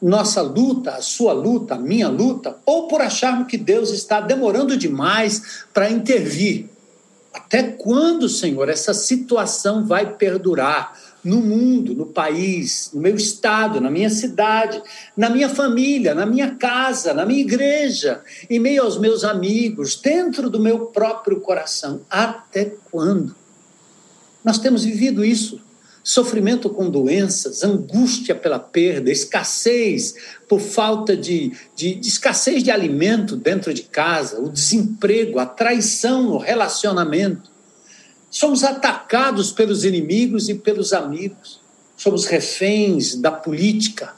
nossa 0.00 0.40
luta, 0.40 0.92
à 0.92 1.02
sua 1.02 1.32
luta, 1.32 1.74
à 1.74 1.78
minha 1.78 2.08
luta, 2.08 2.56
ou 2.64 2.88
por 2.88 3.00
acharmos 3.00 3.46
que 3.46 3.58
Deus 3.58 3.90
está 3.90 4.20
demorando 4.20 4.76
demais 4.76 5.64
para 5.74 5.90
intervir. 5.90 6.68
Até 7.32 7.62
quando, 7.62 8.28
Senhor, 8.28 8.68
essa 8.68 8.92
situação 8.92 9.84
vai 9.86 10.14
perdurar 10.14 10.98
no 11.22 11.40
mundo, 11.40 11.94
no 11.94 12.06
país, 12.06 12.90
no 12.92 13.00
meu 13.00 13.14
estado, 13.14 13.80
na 13.80 13.90
minha 13.90 14.10
cidade, 14.10 14.82
na 15.16 15.28
minha 15.28 15.48
família, 15.48 16.14
na 16.14 16.24
minha 16.24 16.54
casa, 16.54 17.12
na 17.12 17.26
minha 17.26 17.40
igreja, 17.40 18.22
em 18.48 18.58
meio 18.58 18.82
aos 18.82 18.98
meus 18.98 19.22
amigos, 19.22 19.96
dentro 19.96 20.48
do 20.48 20.58
meu 20.58 20.86
próprio 20.86 21.40
coração? 21.40 22.00
Até 22.08 22.72
quando? 22.90 23.36
Nós 24.44 24.58
temos 24.58 24.82
vivido 24.82 25.24
isso. 25.24 25.60
Sofrimento 26.02 26.70
com 26.70 26.88
doenças, 26.88 27.62
angústia 27.62 28.34
pela 28.34 28.58
perda, 28.58 29.10
escassez 29.10 30.14
por 30.48 30.60
falta 30.60 31.16
de, 31.16 31.52
de, 31.76 31.94
de, 31.94 32.08
escassez 32.08 32.62
de 32.62 32.70
alimento 32.70 33.36
dentro 33.36 33.72
de 33.74 33.82
casa, 33.82 34.40
o 34.40 34.48
desemprego, 34.48 35.38
a 35.38 35.46
traição 35.46 36.22
no 36.22 36.38
relacionamento. 36.38 37.50
Somos 38.30 38.64
atacados 38.64 39.52
pelos 39.52 39.84
inimigos 39.84 40.48
e 40.48 40.54
pelos 40.54 40.92
amigos. 40.92 41.60
Somos 41.96 42.24
reféns 42.24 43.14
da 43.16 43.30
política, 43.30 44.14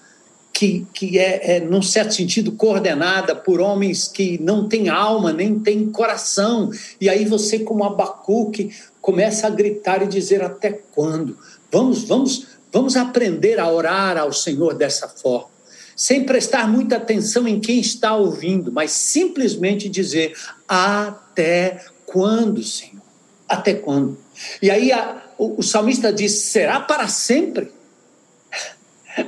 que, 0.53 0.87
que 0.95 1.19
é, 1.19 1.57
é, 1.57 1.61
num 1.61 1.83
certo 1.83 2.15
sentido, 2.15 2.53
coordenada 2.53 3.35
por 3.35 3.61
homens 3.61 4.07
que 4.07 4.41
não 4.41 4.69
têm 4.69 4.89
alma, 4.89 5.33
nem 5.33 5.59
têm 5.59 5.91
coração. 5.91 6.71
E 7.01 7.09
aí 7.09 7.25
você, 7.25 7.59
como 7.59 7.83
Abacuque, 7.83 8.71
começa 9.01 9.49
a 9.49 9.51
gritar 9.51 10.03
e 10.03 10.07
dizer 10.07 10.45
até 10.45 10.71
quando? 10.71 11.37
Vamos, 11.73 12.05
vamos, 12.05 12.47
vamos 12.71 12.97
aprender 12.97 13.59
a 13.59 13.71
orar 13.71 14.19
ao 14.19 14.31
Senhor 14.31 14.75
dessa 14.75 15.09
forma, 15.09 15.49
sem 15.97 16.25
prestar 16.25 16.69
muita 16.69 16.97
atenção 16.97 17.49
em 17.49 17.59
quem 17.59 17.81
está 17.81 18.15
ouvindo, 18.15 18.71
mas 18.71 18.91
simplesmente 18.91 19.89
dizer 19.89 20.37
até 20.69 21.83
quando, 22.05 22.63
Senhor? 22.63 23.01
Até 23.49 23.73
quando? 23.73 24.19
E 24.61 24.71
aí 24.71 24.93
a, 24.93 25.23
o, 25.39 25.61
o 25.61 25.63
salmista 25.63 26.13
diz: 26.13 26.33
será 26.33 26.79
para 26.79 27.09
sempre? 27.09 27.73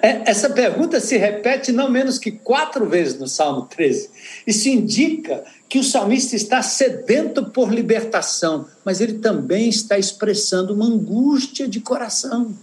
É, 0.00 0.30
essa 0.30 0.48
pergunta 0.48 0.98
se 0.98 1.16
repete 1.16 1.70
não 1.70 1.90
menos 1.90 2.18
que 2.18 2.30
quatro 2.30 2.86
vezes 2.86 3.18
no 3.18 3.28
Salmo 3.28 3.66
13. 3.66 4.10
Isso 4.46 4.68
indica 4.68 5.44
que 5.74 5.80
o 5.80 5.82
salmista 5.82 6.36
está 6.36 6.62
sedento 6.62 7.46
por 7.46 7.74
libertação, 7.74 8.68
mas 8.84 9.00
ele 9.00 9.14
também 9.14 9.68
está 9.68 9.98
expressando 9.98 10.72
uma 10.72 10.86
angústia 10.86 11.66
de 11.66 11.80
coração. 11.80 12.54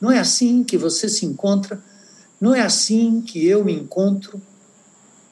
Não 0.00 0.10
é 0.10 0.18
assim 0.18 0.64
que 0.64 0.76
você 0.76 1.08
se 1.08 1.24
encontra? 1.24 1.80
Não 2.40 2.52
é 2.52 2.60
assim 2.60 3.20
que 3.20 3.46
eu 3.46 3.64
me 3.64 3.72
encontro? 3.72 4.42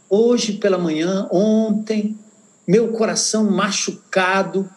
Hoje 0.09 0.53
pela 0.53 0.79
manhã, 0.79 1.27
ontem, 1.33 2.17
meu 2.65 2.93
coração 2.93 3.51
machucado 3.51 4.71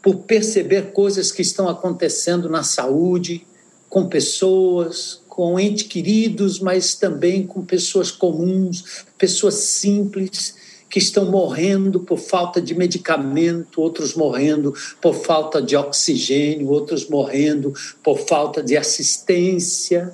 por 0.00 0.18
perceber 0.18 0.92
coisas 0.92 1.32
que 1.32 1.42
estão 1.42 1.68
acontecendo 1.68 2.48
na 2.48 2.62
saúde, 2.62 3.44
com 3.88 4.06
pessoas, 4.06 5.20
com 5.28 5.58
entes 5.58 5.88
queridos, 5.88 6.60
mas 6.60 6.94
também 6.94 7.44
com 7.44 7.64
pessoas 7.64 8.12
comuns, 8.12 9.04
pessoas 9.18 9.54
simples 9.54 10.61
que 10.92 10.98
estão 10.98 11.24
morrendo 11.24 12.00
por 12.00 12.18
falta 12.18 12.60
de 12.60 12.74
medicamento, 12.74 13.80
outros 13.80 14.12
morrendo 14.14 14.74
por 15.00 15.14
falta 15.14 15.62
de 15.62 15.74
oxigênio, 15.74 16.68
outros 16.68 17.08
morrendo 17.08 17.72
por 18.02 18.18
falta 18.18 18.62
de 18.62 18.76
assistência, 18.76 20.12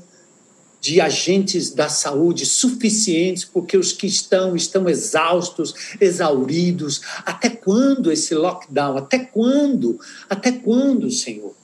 de 0.81 1.01
agentes 1.01 1.71
da 1.71 1.89
saúde 1.89 2.47
suficientes, 2.47 3.45
porque 3.45 3.77
os 3.77 3.91
que 3.91 4.07
estão 4.07 4.55
estão 4.55 4.89
exaustos, 4.89 5.75
exauridos. 6.01 7.01
Até 7.27 7.51
quando 7.51 8.13
esse 8.13 8.33
lockdown? 8.37 8.99
Até 8.99 9.19
quando? 9.19 9.99
Até 10.31 10.53
quando, 10.53 11.11
Senhor? 11.11 11.57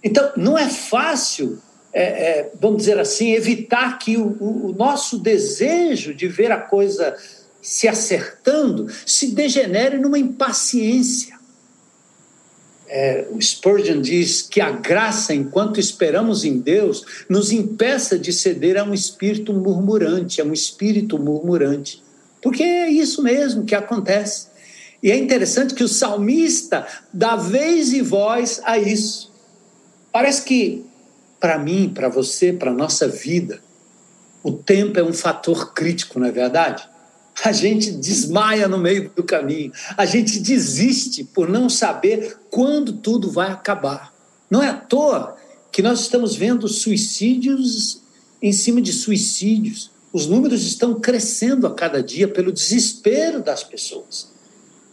Então, 0.00 0.30
não 0.36 0.56
é 0.56 0.68
fácil 0.68 1.58
é, 1.92 2.02
é, 2.02 2.52
vamos 2.60 2.78
dizer 2.78 3.00
assim, 3.00 3.32
evitar 3.32 3.98
que 3.98 4.16
o, 4.16 4.26
o, 4.40 4.74
nosso 4.78 5.18
desejo 5.18 6.14
de 6.14 6.28
ver 6.28 6.52
a 6.52 6.58
coisa 6.58 7.16
se 7.68 7.86
acertando 7.86 8.88
se 9.04 9.32
degenere 9.32 9.98
numa 9.98 10.18
impaciência. 10.18 11.36
É, 12.88 13.28
o 13.30 13.38
Spurgeon 13.38 14.00
diz 14.00 14.40
que 14.40 14.58
a 14.58 14.70
graça, 14.70 15.34
enquanto 15.34 15.78
esperamos 15.78 16.46
em 16.46 16.58
Deus, 16.58 17.04
nos 17.28 17.52
impeça 17.52 18.18
de 18.18 18.32
ceder 18.32 18.78
a 18.78 18.84
um 18.84 18.94
espírito 18.94 19.52
murmurante, 19.52 20.40
a 20.40 20.44
um 20.44 20.54
espírito 20.54 21.18
murmurante. 21.18 22.02
Porque 22.40 22.62
é 22.62 22.88
isso 22.88 23.22
mesmo 23.22 23.66
que 23.66 23.74
acontece. 23.74 24.46
E 25.02 25.10
é 25.10 25.18
interessante 25.18 25.74
que 25.74 25.84
o 25.84 25.88
salmista 25.88 26.86
dá 27.12 27.36
vez 27.36 27.92
e 27.92 28.00
voz 28.00 28.62
a 28.64 28.78
isso. 28.78 29.30
Parece 30.10 30.42
que 30.42 30.86
para 31.38 31.58
mim, 31.58 31.92
para 31.94 32.08
você, 32.08 32.50
para 32.50 32.70
a 32.70 32.74
nossa 32.74 33.06
vida, 33.06 33.60
o 34.42 34.52
tempo 34.52 34.98
é 34.98 35.04
um 35.04 35.12
fator 35.12 35.74
crítico, 35.74 36.18
não 36.18 36.26
é 36.26 36.32
verdade? 36.32 36.88
A 37.44 37.52
gente 37.52 37.92
desmaia 37.92 38.66
no 38.66 38.78
meio 38.78 39.10
do 39.14 39.22
caminho, 39.22 39.72
a 39.96 40.04
gente 40.04 40.40
desiste 40.40 41.22
por 41.22 41.48
não 41.48 41.68
saber 41.68 42.36
quando 42.50 42.92
tudo 42.94 43.30
vai 43.30 43.50
acabar. 43.50 44.12
Não 44.50 44.62
é 44.62 44.68
à 44.68 44.74
toa 44.74 45.36
que 45.70 45.82
nós 45.82 46.00
estamos 46.00 46.34
vendo 46.34 46.66
suicídios 46.66 48.00
em 48.42 48.52
cima 48.52 48.80
de 48.80 48.92
suicídios. 48.92 49.90
Os 50.12 50.26
números 50.26 50.62
estão 50.64 50.98
crescendo 50.98 51.66
a 51.66 51.74
cada 51.74 52.02
dia 52.02 52.26
pelo 52.26 52.50
desespero 52.50 53.42
das 53.42 53.62
pessoas. 53.62 54.28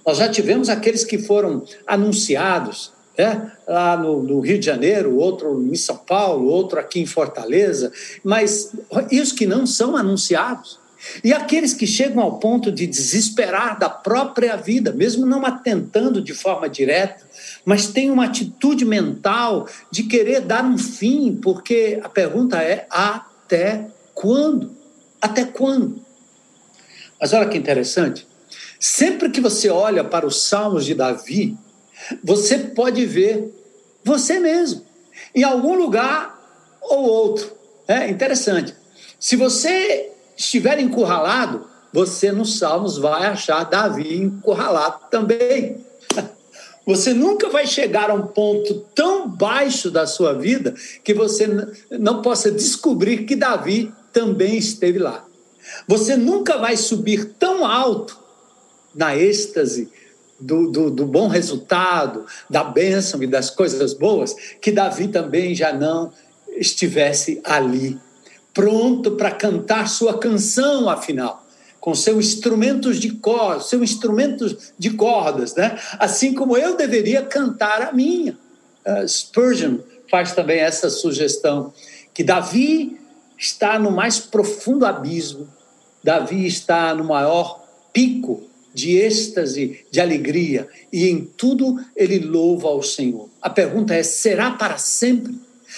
Nós 0.06 0.18
já 0.18 0.30
tivemos 0.30 0.70
aqueles 0.70 1.04
que 1.04 1.18
foram 1.18 1.64
anunciados, 1.88 2.92
né? 3.18 3.52
lá 3.68 3.98
no, 3.98 4.22
no, 4.22 4.40
Rio 4.40 4.60
de 4.60 4.66
Janeiro, 4.66 5.18
outro 5.18 5.66
em 5.72 5.75
São 5.75 5.98
Paulo, 5.98 6.48
outro 6.48 6.80
aqui 6.80 7.00
em 7.00 7.06
Fortaleza, 7.06 7.92
mas 8.24 8.72
isso 9.10 9.34
que 9.34 9.48
não 9.48 9.66
são 9.66 9.96
anunciados. 9.96 10.80
E 11.24 11.34
aqueles 11.34 11.74
que 11.74 11.86
chegam 11.86 12.22
ao 12.22 12.40
ponto 12.40 12.72
de 12.72 12.88
desesperar 12.88 13.78
da 13.78 13.90
própria 13.90 14.56
vida, 14.56 14.92
mesmo 14.92 15.26
não 15.26 15.46
atentando 15.46 16.22
de 16.22 16.34
forma 16.34 16.70
direta, 16.70 17.26
mas 17.64 17.88
têm 17.88 18.10
uma 18.10 18.26
atitude 18.26 18.86
mental 18.86 19.68
de 19.92 20.04
querer 20.04 20.42
dar 20.42 20.64
um 20.64 20.78
fim, 20.78 21.36
porque 21.36 22.00
a 22.04 22.10
pergunta 22.10 22.62
é: 22.62 22.88
até 22.90 23.88
quando? 24.14 24.76
Até 25.22 25.46
quando? 25.46 26.04
Mas 27.20 27.34
olha 27.34 27.50
que 27.50 27.58
interessante. 27.58 28.28
Sempre 28.80 29.30
que 29.30 29.42
você 29.42 29.70
olha 29.70 30.04
para 30.04 30.28
os 30.28 30.44
Salmos 30.44 30.86
de 30.86 30.94
Davi, 30.94 31.58
você 32.24 32.58
pode 32.58 33.06
ver 33.06 33.52
você 34.04 34.40
mesmo, 34.40 34.86
em 35.34 35.44
algum 35.44 35.76
lugar 35.76 36.40
ou 36.82 37.04
outro. 37.04 37.56
É 37.88 38.10
interessante. 38.10 38.76
Se 39.20 39.36
você 39.36 40.12
estiver 40.36 40.80
encurralado, 40.80 41.68
você 41.92 42.32
nos 42.32 42.60
Salmos 42.60 42.98
vai 42.98 43.25
achar 43.25 43.63
Davi 43.63 44.18
encurralado 44.18 45.00
também. 45.10 45.84
Você 46.86 47.15
nunca 47.15 47.50
vai 47.50 47.65
chegar 47.65 48.12
a 48.12 48.13
um 48.13 48.27
ponto 48.27 48.86
tão 48.94 49.27
baixo 49.27 49.89
da 49.89 50.06
sua 50.06 50.34
vida 50.34 50.75
que 51.04 51.15
você 51.15 51.48
não 51.89 52.22
possa 52.22 52.51
descobrir 52.51 53.25
que 53.25 53.36
Davi 53.36 53.92
também 54.13 54.56
esteve 54.56 55.00
lá. 55.00 55.25
Você 55.88 56.15
nunca 56.15 56.60
vai 56.60 56.77
subir 56.77 57.34
tão 57.39 57.65
alto 57.65 58.20
na 58.94 59.18
êxtase 59.18 59.89
do, 60.39 60.70
do, 60.70 60.92
do, 60.92 61.06
bom 61.06 61.27
resultado, 61.27 62.25
da 62.50 62.63
bênção 62.63 63.22
e 63.24 63.27
das 63.27 63.50
coisas 63.50 63.94
boas, 63.94 64.36
que 64.62 64.72
Davi 64.72 65.08
também 65.08 65.56
já 65.56 65.74
não 65.74 66.12
estivesse 66.56 67.42
ali, 67.44 68.00
pronto 68.56 69.12
para 69.12 69.30
cantar 69.30 69.88
sua 69.88 70.18
canção, 70.18 70.90
afinal 70.90 71.46
com 71.86 71.94
seus 71.94 72.26
instrumentos 72.26 73.00
de 73.00 73.12
cordas, 73.12 73.70
seus 73.70 73.84
instrumentos 73.84 74.74
de 74.76 74.90
cordas, 74.90 75.54
né? 75.54 75.78
Assim 76.00 76.34
como 76.34 76.58
eu 76.58 76.76
deveria 76.76 77.22
cantar 77.22 77.80
a 77.84 77.92
minha. 77.92 78.36
Uh, 78.84 79.08
Spurgeon 79.08 79.78
faz 80.10 80.34
também 80.34 80.62
essa 80.62 80.90
sugestão 80.90 81.72
que 82.12 82.24
Davi 82.24 83.00
está 83.38 83.78
no 83.78 83.92
mais 83.92 84.18
profundo 84.18 84.84
abismo, 84.84 85.48
Davi 86.04 86.48
está 86.48 86.96
no 86.96 87.04
maior 87.04 87.64
pico 87.94 88.42
de 88.74 88.98
êxtase, 88.98 89.86
de 89.92 90.02
alegria, 90.02 90.68
e 90.92 91.08
em 91.08 91.24
tudo 91.24 91.80
ele 91.96 92.18
louva 92.18 92.68
ao 92.68 92.82
Senhor. 92.82 93.30
A 93.40 93.50
pergunta 93.52 93.94
é: 93.94 94.02
será 94.02 94.50
para 94.50 94.80
sempre? 94.80 95.36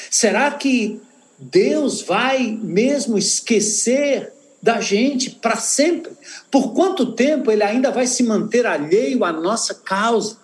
Será 0.09 0.51
que 0.51 1.01
Deus 1.37 2.01
vai 2.01 2.57
mesmo 2.61 3.17
esquecer 3.17 4.33
da 4.61 4.81
gente 4.81 5.29
para 5.29 5.57
sempre. 5.57 6.11
Por 6.49 6.73
quanto 6.73 7.13
tempo 7.13 7.51
ele 7.51 7.63
ainda 7.63 7.91
vai 7.91 8.07
se 8.07 8.23
manter 8.23 8.65
alheio 8.65 9.23
à 9.23 9.31
nossa 9.31 9.75
causa? 9.75 10.37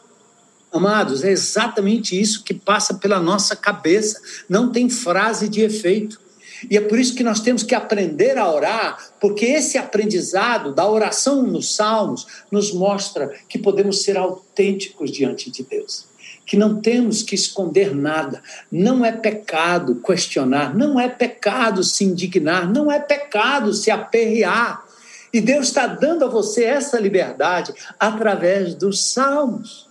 Amados, 0.71 1.23
é 1.23 1.31
exatamente 1.31 2.19
isso 2.19 2.43
que 2.43 2.53
passa 2.53 2.95
pela 2.95 3.19
nossa 3.19 3.55
cabeça. 3.55 4.21
Não 4.47 4.71
tem 4.71 4.89
frase 4.89 5.49
de 5.49 5.61
efeito. 5.61 6.21
E 6.69 6.77
é 6.77 6.81
por 6.81 6.97
isso 6.97 7.15
que 7.15 7.23
nós 7.23 7.41
temos 7.41 7.61
que 7.61 7.75
aprender 7.75 8.37
a 8.37 8.49
orar, 8.49 8.97
porque 9.19 9.45
esse 9.45 9.77
aprendizado 9.77 10.73
da 10.73 10.87
oração 10.87 11.41
nos 11.41 11.75
Salmos 11.75 12.25
nos 12.49 12.71
mostra 12.71 13.33
que 13.49 13.59
podemos 13.59 14.01
ser 14.03 14.15
autênticos 14.15 15.11
diante 15.11 15.51
de 15.51 15.63
Deus 15.63 16.12
que 16.45 16.57
não 16.57 16.81
temos 16.81 17.23
que 17.23 17.35
esconder 17.35 17.95
nada. 17.95 18.41
Não 18.71 19.05
é 19.05 19.11
pecado 19.11 19.95
questionar, 19.95 20.75
não 20.75 20.99
é 20.99 21.07
pecado 21.07 21.83
se 21.83 22.03
indignar, 22.03 22.69
não 22.69 22.91
é 22.91 22.99
pecado 22.99 23.73
se 23.73 23.89
aperrear. 23.89 24.85
E 25.31 25.41
Deus 25.41 25.67
está 25.67 25.87
dando 25.87 26.25
a 26.25 26.27
você 26.27 26.63
essa 26.63 26.99
liberdade 26.99 27.73
através 27.99 28.75
dos 28.75 29.11
salmos. 29.11 29.89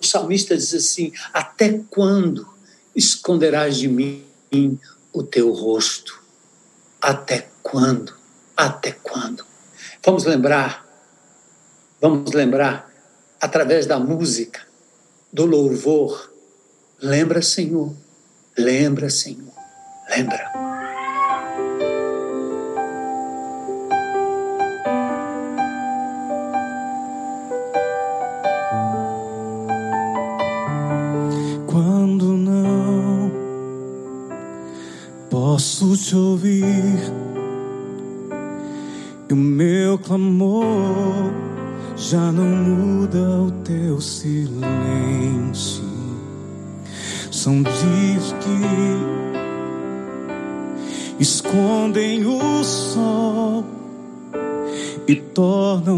O 0.00 0.06
salmista 0.06 0.56
diz 0.56 0.74
assim: 0.74 1.12
Até 1.32 1.80
quando 1.88 2.46
esconderás 2.94 3.76
de 3.76 3.88
mim 3.88 4.22
o 5.12 5.22
teu 5.22 5.52
rosto? 5.52 6.22
Até 7.00 7.48
quando? 7.62 8.14
Até 8.56 8.92
quando? 8.92 9.44
Vamos 10.04 10.24
lembrar, 10.24 10.86
vamos 12.00 12.32
lembrar 12.32 12.90
através 13.40 13.86
da 13.86 13.98
música 13.98 14.66
do 15.32 15.44
louvor. 15.44 16.32
Lembra, 17.00 17.42
Senhor, 17.42 17.94
lembra, 18.56 19.10
Senhor, 19.10 19.52
lembra. 20.08 20.65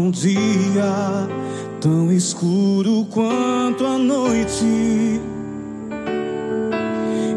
O 0.09 0.11
dia 0.11 1.27
tão 1.79 2.11
escuro 2.11 3.05
quanto 3.11 3.85
a 3.85 3.97
noite. 3.97 5.21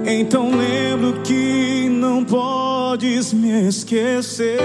Então 0.06 0.50
lembro 0.56 1.20
que 1.22 1.88
não 1.90 2.24
podes 2.24 3.32
me 3.32 3.68
esquecer 3.68 4.58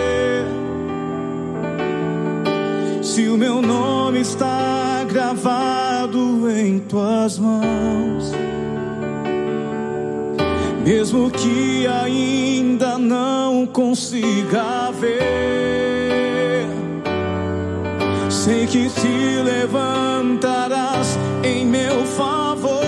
se 3.02 3.28
o 3.28 3.38
meu 3.38 3.62
nome 3.62 4.22
está 4.22 5.06
gravado 5.10 6.50
em 6.50 6.80
tuas 6.80 7.38
mãos, 7.38 8.32
mesmo 10.86 11.30
que 11.30 11.86
ainda 11.88 12.98
não 12.98 13.66
consiga 13.66 14.92
ver, 14.92 15.97
sei 18.48 18.66
que 18.66 18.90
te 18.90 19.44
levantarás 19.44 21.20
em 21.44 21.66
meu 21.66 22.06
favor. 22.06 22.80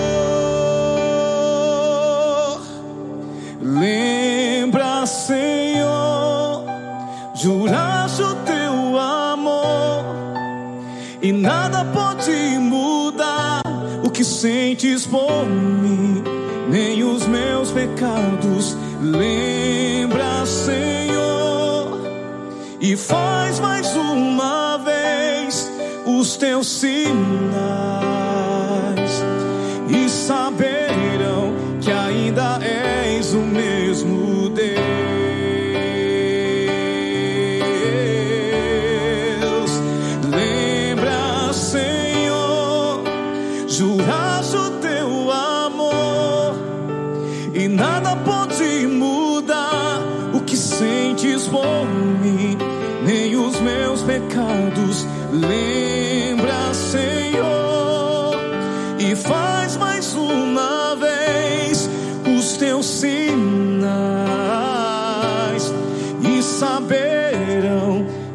Lembra, 3.60 5.04
Senhor, 5.04 6.64
juraste 7.34 8.22
o 8.22 8.34
e 11.22 11.30
nada 11.30 11.84
pode 11.84 12.32
mudar 12.58 13.60
o 14.02 14.08
que 14.08 14.24
sentes 14.24 15.06
por 15.06 15.44
mim, 15.44 16.24
nem 16.70 17.04
os 17.04 17.26
meus 17.26 17.70
pecados. 17.70 18.74
Lembra, 19.02 20.46
Senhor, 20.46 22.00
e 22.80 22.96
faz 22.96 23.60
mais 23.60 23.80
vez 23.80 24.09
os 26.20 26.36
teus 26.36 26.66
sinais 26.68 28.09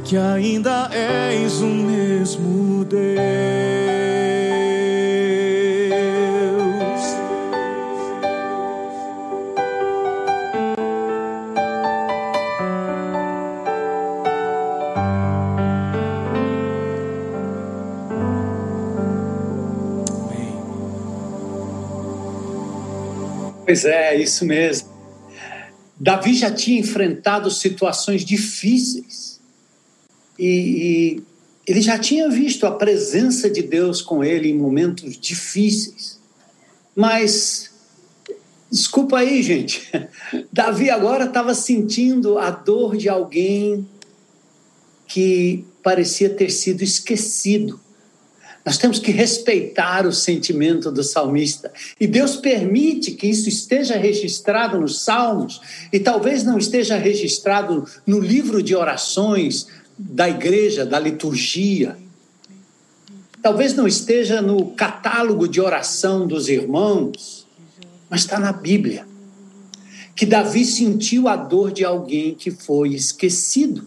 que 0.06 0.16
ainda 0.18 0.88
és 0.94 1.62
o 1.62 1.66
mesmo 1.66 2.86
Deus. 2.86 3.06
Pois 23.66 23.86
é, 23.86 24.16
isso 24.16 24.46
mesmo. 24.46 24.88
Davi 26.00 26.36
já 26.36 26.52
tinha 26.52 26.80
enfrentado 26.80 27.50
situações 27.50 28.24
difíceis 28.24 29.25
e, 30.38 30.48
e 30.48 31.24
ele 31.68 31.82
já 31.82 31.98
tinha 31.98 32.30
visto 32.30 32.66
a 32.66 32.72
presença 32.72 33.50
de 33.50 33.64
Deus 33.64 34.02
com 34.02 34.24
ele 34.24 34.50
em 34.50 34.58
momentos 34.58 35.18
difíceis. 35.18 36.20
Mas, 36.96 37.72
desculpa 38.72 39.20
aí, 39.20 39.42
gente, 39.42 39.90
Davi 40.54 40.90
agora 40.90 41.26
estava 41.26 41.56
sentindo 41.56 42.38
a 42.38 42.52
dor 42.52 42.96
de 42.96 43.10
alguém 43.10 43.88
que 45.08 45.66
parecia 45.82 46.30
ter 46.30 46.52
sido 46.52 46.84
esquecido. 46.84 47.80
Nós 48.66 48.78
temos 48.78 48.98
que 48.98 49.12
respeitar 49.12 50.08
o 50.08 50.12
sentimento 50.12 50.92
do 50.92 51.04
salmista. 51.04 51.72
E 52.00 52.08
Deus 52.08 52.36
permite 52.36 53.12
que 53.12 53.28
isso 53.28 53.48
esteja 53.48 53.96
registrado 53.96 54.80
nos 54.80 55.04
Salmos, 55.04 55.62
e 55.94 56.00
talvez 56.00 56.44
não 56.44 56.58
esteja 56.58 56.96
registrado 56.96 57.88
no 58.08 58.20
livro 58.20 58.64
de 58.64 58.76
orações 58.76 59.68
da 59.98 60.30
igreja, 60.30 60.86
da 60.86 61.00
liturgia. 61.00 61.98
Talvez 63.42 63.74
não 63.76 63.88
esteja 63.88 64.42
no 64.42 64.72
catálogo 64.72 65.48
de 65.48 65.62
oração 65.62 66.28
dos 66.28 66.50
irmãos, 66.50 67.46
mas 68.10 68.22
está 68.22 68.40
na 68.40 68.52
Bíblia. 68.52 69.08
Que 70.16 70.26
Davi 70.26 70.66
sentiu 70.66 71.28
a 71.28 71.36
dor 71.36 71.72
de 71.72 71.84
alguém 71.84 72.34
que 72.34 72.50
foi 72.50 72.94
esquecido, 72.96 73.86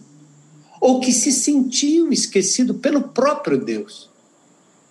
ou 0.79 0.99
que 0.99 1.11
se 1.11 1.31
sentiu 1.31 2.11
esquecido 2.11 2.75
pelo 2.75 3.01
próprio 3.01 3.57
Deus. 3.57 4.09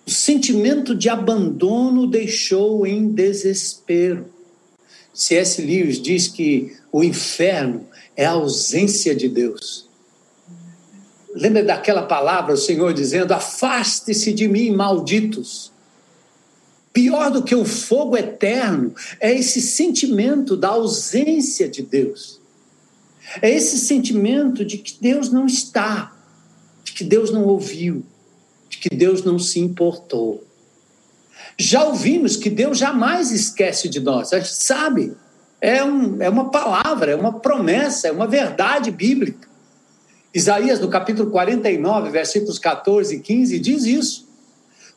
O 0.05 0.11
sentimento 0.11 0.95
de 0.95 1.09
abandono 1.09 2.05
deixou 2.05 2.85
em 2.85 3.09
desespero. 3.09 4.25
C.S. 5.13 5.61
Lewis 5.61 6.01
diz 6.01 6.27
que 6.27 6.75
o 6.91 7.03
inferno 7.03 7.87
é 8.15 8.25
a 8.25 8.31
ausência 8.31 9.15
de 9.15 9.27
Deus. 9.27 9.88
Lembra 11.39 11.63
daquela 11.63 12.03
palavra, 12.03 12.53
o 12.53 12.57
Senhor 12.57 12.93
dizendo: 12.93 13.31
Afaste-se 13.31 14.33
de 14.33 14.47
mim, 14.47 14.71
malditos. 14.71 15.71
Pior 16.91 17.31
do 17.31 17.43
que 17.43 17.55
o 17.55 17.63
fogo 17.63 18.17
eterno 18.17 18.93
é 19.21 19.33
esse 19.33 19.61
sentimento 19.61 20.57
da 20.57 20.69
ausência 20.69 21.69
de 21.69 21.81
Deus. 21.81 22.41
É 23.41 23.49
esse 23.49 23.77
sentimento 23.77 24.65
de 24.65 24.79
que 24.79 24.97
Deus 24.99 25.31
não 25.31 25.45
está, 25.45 26.13
de 26.83 26.91
que 26.91 27.05
Deus 27.05 27.31
não 27.31 27.45
ouviu, 27.45 28.03
de 28.67 28.79
que 28.79 28.89
Deus 28.89 29.23
não 29.23 29.39
se 29.39 29.59
importou. 29.61 30.43
Já 31.57 31.85
ouvimos 31.85 32.35
que 32.35 32.49
Deus 32.49 32.77
jamais 32.77 33.31
esquece 33.31 33.87
de 33.87 34.01
nós, 34.01 34.33
a 34.33 34.39
gente 34.39 34.55
sabe, 34.55 35.13
é, 35.61 35.83
um, 35.83 36.21
é 36.21 36.29
uma 36.29 36.49
palavra, 36.49 37.11
é 37.11 37.15
uma 37.15 37.39
promessa, 37.39 38.09
é 38.09 38.11
uma 38.11 38.27
verdade 38.27 38.91
bíblica. 38.91 39.48
Isaías, 40.33 40.79
no 40.79 40.89
capítulo 40.89 41.31
49, 41.31 42.09
versículos 42.11 42.59
14 42.59 43.15
e 43.15 43.19
15, 43.19 43.59
diz 43.59 43.85
isso. 43.85 44.29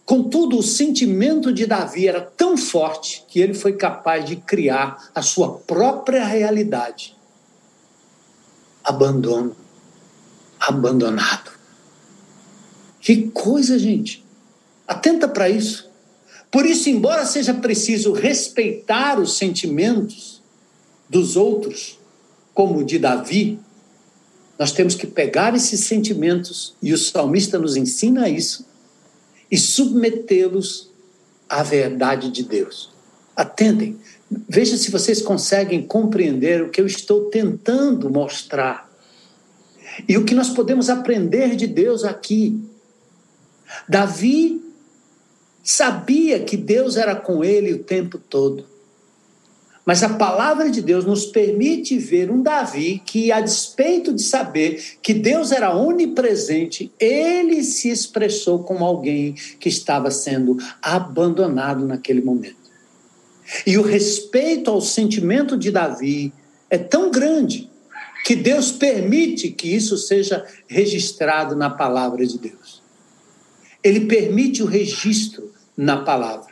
Contudo, 0.05 0.59
o 0.59 0.63
sentimento 0.63 1.53
de 1.53 1.65
Davi 1.65 2.09
era 2.09 2.21
tão 2.21 2.57
forte 2.57 3.25
que 3.29 3.41
ele 3.41 3.55
foi 3.55 3.75
capaz 3.75 4.25
de 4.25 4.37
criar 4.37 5.11
a 5.15 5.23
sua 5.23 5.59
própria 5.59 6.25
realidade. 6.25 7.17
Abandono. 8.85 9.57
Abandonado. 10.61 11.51
Que 13.01 13.29
coisa, 13.29 13.79
gente. 13.79 14.25
Atenta 14.87 15.29
para 15.29 15.49
isso. 15.49 15.91
Por 16.51 16.67
isso, 16.67 16.91
embora 16.91 17.25
seja 17.25 17.55
preciso 17.55 18.13
respeitar 18.13 19.19
os 19.19 19.39
sentimentos 19.39 20.43
dos 21.09 21.37
outros, 21.37 21.99
como 22.53 22.81
o 22.81 22.85
de 22.85 22.99
Davi, 22.99 23.59
nós 24.63 24.71
temos 24.71 24.95
que 24.95 25.09
pegar 25.09 25.57
esses 25.57 25.81
sentimentos, 25.81 26.77
e 26.81 26.93
o 26.93 26.97
salmista 26.97 27.59
nos 27.59 27.75
ensina 27.75 28.29
isso, 28.29 28.65
e 29.51 29.59
submetê-los 29.59 30.89
à 31.49 31.65
verdade 31.65 32.31
de 32.31 32.45
Deus. 32.45 32.89
Atentem, 33.35 33.99
veja 34.49 34.77
se 34.77 34.89
vocês 34.93 35.21
conseguem 35.21 35.85
compreender 35.85 36.63
o 36.63 36.71
que 36.71 36.81
eu 36.81 36.87
estou 36.87 37.25
tentando 37.25 38.09
mostrar. 38.09 38.89
E 40.09 40.17
o 40.17 40.25
que 40.25 40.33
nós 40.33 40.51
podemos 40.51 40.89
aprender 40.89 41.57
de 41.57 41.67
Deus 41.67 42.05
aqui. 42.05 42.63
Davi 43.89 44.63
sabia 45.61 46.39
que 46.39 46.57
Deus 46.57 46.97
era 46.97 47.17
com 47.17 47.43
ele 47.43 47.73
o 47.73 47.83
tempo 47.83 48.17
todo. 48.17 48.65
Mas 49.85 50.03
a 50.03 50.11
palavra 50.11 50.71
de 50.71 50.81
Deus 50.81 51.05
nos 51.05 51.27
permite 51.27 51.99
ver 51.99 52.31
um 52.31 52.41
Davi 52.41 53.03
que, 53.05 53.33
a 53.33 53.41
despeito 53.41 54.13
de 54.13 54.23
saber 54.23 54.81
que 55.03 55.13
Deus 55.13 55.51
era 55.51 55.75
onipresente, 55.75 56.93
ele 57.01 57.65
se 57.65 57.89
expressou 57.89 58.63
como 58.63 58.85
alguém 58.85 59.35
que 59.59 59.69
estava 59.69 60.11
sendo 60.11 60.57
abandonado 60.81 61.85
naquele 61.85 62.23
momento. 62.23 62.63
E 63.67 63.77
o 63.77 63.83
respeito 63.83 64.71
ao 64.71 64.81
sentimento 64.81 65.57
de 65.57 65.73
Davi 65.73 66.33
é 66.71 66.79
tão 66.79 67.11
grande 67.11 67.69
que 68.25 68.37
Deus 68.37 68.71
permite 68.71 69.51
que 69.51 69.75
isso 69.75 69.99
seja 69.99 70.47
registrado 70.69 71.57
na 71.57 71.69
palavra 71.69 72.25
de 72.25 72.39
Deus. 72.39 72.81
Ele 73.83 74.07
permite 74.07 74.63
o 74.63 74.67
registro 74.67 75.53
na 75.77 75.99
palavra. 75.99 76.52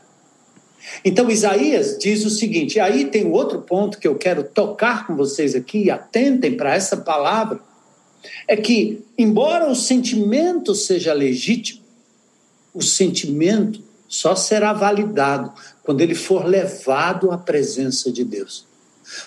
Então, 1.05 1.31
Isaías 1.31 1.99
diz 1.99 2.25
o 2.25 2.31
seguinte: 2.31 2.77
e 2.77 2.81
aí 2.81 3.07
tem 3.07 3.27
outro 3.27 3.61
ponto 3.61 3.99
que 3.99 4.09
eu 4.09 4.17
quero 4.17 4.45
tocar 4.45 5.07
com 5.07 5.17
vocês 5.17 5.55
aqui, 5.55 5.91
atentem 5.91 6.57
para 6.57 6.75
essa 6.75 6.97
palavra, 6.97 7.61
é 8.47 8.57
que, 8.57 9.05
embora 9.17 9.71
o 9.71 9.75
sentimento 9.75 10.75
seja 10.75 11.13
legítimo, 11.13 11.81
o 12.75 12.83
sentimento 12.83 13.83
só 14.09 14.35
será 14.35 14.73
validado 14.73 15.53
quando 15.83 16.01
ele 16.01 16.15
for 16.15 16.45
levado 16.45 17.31
à 17.31 17.39
presença 17.39 18.11
de 18.11 18.25
Deus. 18.25 18.69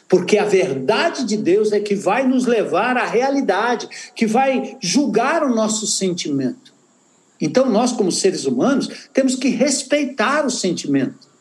Porque 0.08 0.38
a 0.38 0.46
verdade 0.46 1.26
de 1.26 1.36
Deus 1.36 1.72
é 1.72 1.80
que 1.80 1.96
vai 1.96 2.26
nos 2.26 2.46
levar 2.46 2.98
à 2.98 3.06
realidade, 3.06 3.88
que 4.16 4.26
vai 4.26 4.78
julgar 4.80 5.44
o 5.44 5.54
nosso 5.54 5.86
sentimento. 5.86 6.74
Então, 7.40 7.70
nós, 7.70 7.92
como 7.92 8.12
seres 8.12 8.46
humanos, 8.46 9.10
temos 9.14 9.36
que 9.36 9.50
respeitar 9.50 10.46
o 10.46 10.50
sentimento. 10.50 11.33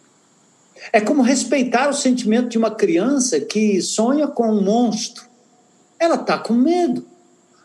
É 0.90 1.00
como 1.00 1.22
respeitar 1.22 1.88
o 1.88 1.94
sentimento 1.94 2.48
de 2.48 2.58
uma 2.58 2.70
criança 2.74 3.38
que 3.38 3.80
sonha 3.82 4.26
com 4.26 4.48
um 4.50 4.62
monstro. 4.62 5.24
Ela 5.98 6.16
está 6.16 6.38
com 6.38 6.54
medo. 6.54 7.06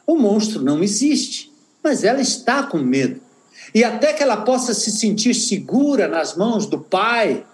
O 0.06 0.16
monstro 0.16 0.62
não 0.62 0.84
existe, 0.84 1.52
mas 1.84 2.04
ela 2.04 2.22
está 2.22 2.64
com 2.64 2.78
medo. 2.78 3.22
E 3.74 3.84
até 3.84 4.14
que 4.14 4.24
ela 4.24 4.38
possa 4.38 4.74
se 4.74 4.92
sentir 4.92 5.34
segura 5.34 6.08
nas 6.08 6.36
mãos 6.36 6.66
do 6.66 6.80
pai, 6.80 7.46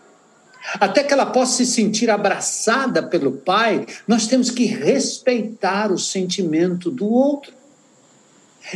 até 0.79 1.03
que 1.03 1.13
ela 1.13 1.25
possa 1.25 1.57
se 1.57 1.65
sentir 1.65 2.09
abraçada 2.09 3.03
pelo 3.03 3.31
pai, 3.31 3.85
nós 4.07 4.27
temos 4.27 4.49
que 4.49 4.65
respeitar 4.65 5.91
o 5.91 5.97
sentimento 5.97 6.91
do 6.91 7.07
outro. 7.07 7.53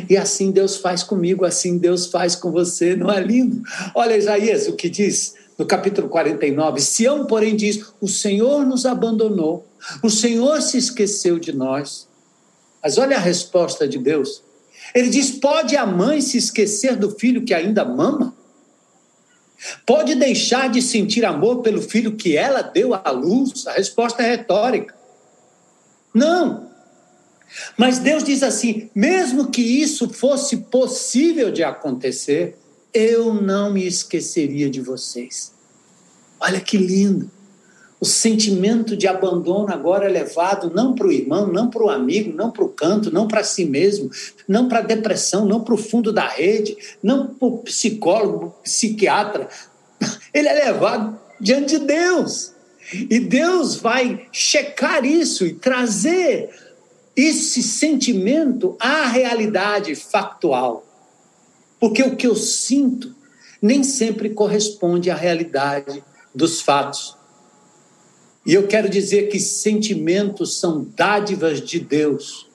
E 0.09 0.17
assim 0.17 0.51
Deus 0.51 0.77
faz 0.77 1.01
comigo, 1.01 1.45
assim 1.45 1.77
Deus 1.77 2.07
faz 2.07 2.35
com 2.35 2.51
você, 2.51 2.95
não 2.95 3.09
é 3.09 3.21
lindo? 3.21 3.61
Olha 3.95 4.17
Isaías, 4.17 4.67
o 4.67 4.73
que 4.73 4.89
diz 4.89 5.35
no 5.57 5.65
capítulo 5.65 6.07
49: 6.07 6.81
Sião, 6.81 7.25
porém, 7.25 7.55
diz: 7.55 7.85
O 7.99 8.07
Senhor 8.07 8.65
nos 8.65 8.85
abandonou, 8.85 9.67
o 10.03 10.09
Senhor 10.09 10.61
se 10.61 10.77
esqueceu 10.77 11.39
de 11.39 11.51
nós. 11.51 12.07
Mas 12.81 12.97
olha 12.97 13.17
a 13.17 13.19
resposta 13.19 13.87
de 13.87 13.97
Deus. 13.97 14.43
Ele 14.93 15.09
diz: 15.09 15.31
Pode 15.31 15.75
a 15.75 15.85
mãe 15.85 16.21
se 16.21 16.37
esquecer 16.37 16.95
do 16.95 17.11
filho 17.11 17.43
que 17.43 17.53
ainda 17.53 17.83
mama? 17.83 18.35
Pode 19.85 20.13
deixar 20.13 20.69
de 20.69 20.81
sentir 20.81 21.25
amor 21.25 21.61
pelo 21.61 21.81
filho 21.81 22.15
que 22.15 22.37
ela 22.37 22.61
deu 22.61 22.93
à 22.93 23.09
luz? 23.09 23.65
A 23.65 23.73
resposta 23.73 24.21
é 24.21 24.29
retórica. 24.29 24.95
Não. 26.13 26.67
Mas 27.75 27.99
Deus 27.99 28.23
diz 28.23 28.43
assim: 28.43 28.89
mesmo 28.93 29.49
que 29.49 29.61
isso 29.61 30.09
fosse 30.09 30.57
possível 30.57 31.51
de 31.51 31.63
acontecer, 31.63 32.57
eu 32.97 33.33
não 33.33 33.71
me 33.71 33.85
esqueceria 33.85 34.69
de 34.69 34.81
vocês. 34.81 35.53
Olha 36.39 36.59
que 36.59 36.77
lindo. 36.77 37.29
O 37.99 38.05
sentimento 38.05 38.95
de 38.95 39.07
abandono 39.07 39.73
agora 39.73 40.05
é 40.05 40.09
levado 40.09 40.71
não 40.73 40.93
para 40.93 41.07
o 41.07 41.11
irmão, 41.11 41.47
não 41.47 41.69
para 41.69 41.83
o 41.83 41.89
amigo, 41.89 42.31
não 42.31 42.51
para 42.51 42.63
o 42.63 42.69
canto, 42.69 43.11
não 43.11 43.27
para 43.27 43.43
si 43.43 43.65
mesmo, 43.65 44.09
não 44.47 44.67
para 44.67 44.79
a 44.79 44.83
depressão, 44.83 45.45
não 45.45 45.63
para 45.63 45.73
o 45.73 45.77
fundo 45.77 46.13
da 46.13 46.27
rede, 46.27 46.77
não 47.01 47.27
para 47.27 47.47
o 47.47 47.57
psicólogo, 47.59 48.55
psiquiatra. 48.63 49.49
Ele 50.33 50.47
é 50.47 50.65
levado 50.65 51.19
diante 51.39 51.79
de 51.79 51.85
Deus. 51.85 52.53
E 52.93 53.19
Deus 53.19 53.75
vai 53.75 54.27
checar 54.31 55.03
isso 55.03 55.45
e 55.45 55.53
trazer 55.53 56.49
esse 57.15 57.63
sentimento 57.63 58.77
à 58.79 59.07
realidade 59.07 59.95
factual. 59.95 60.86
Porque 61.79 62.03
o 62.03 62.15
que 62.15 62.27
eu 62.27 62.35
sinto 62.35 63.15
nem 63.61 63.83
sempre 63.83 64.29
corresponde 64.29 65.09
à 65.09 65.15
realidade 65.15 66.03
dos 66.33 66.61
fatos. 66.61 67.15
E 68.45 68.53
eu 68.53 68.67
quero 68.67 68.89
dizer 68.89 69.29
que 69.29 69.39
sentimentos 69.39 70.59
são 70.59 70.87
dádivas 70.95 71.59
de 71.59 71.79
Deus. 71.79 72.47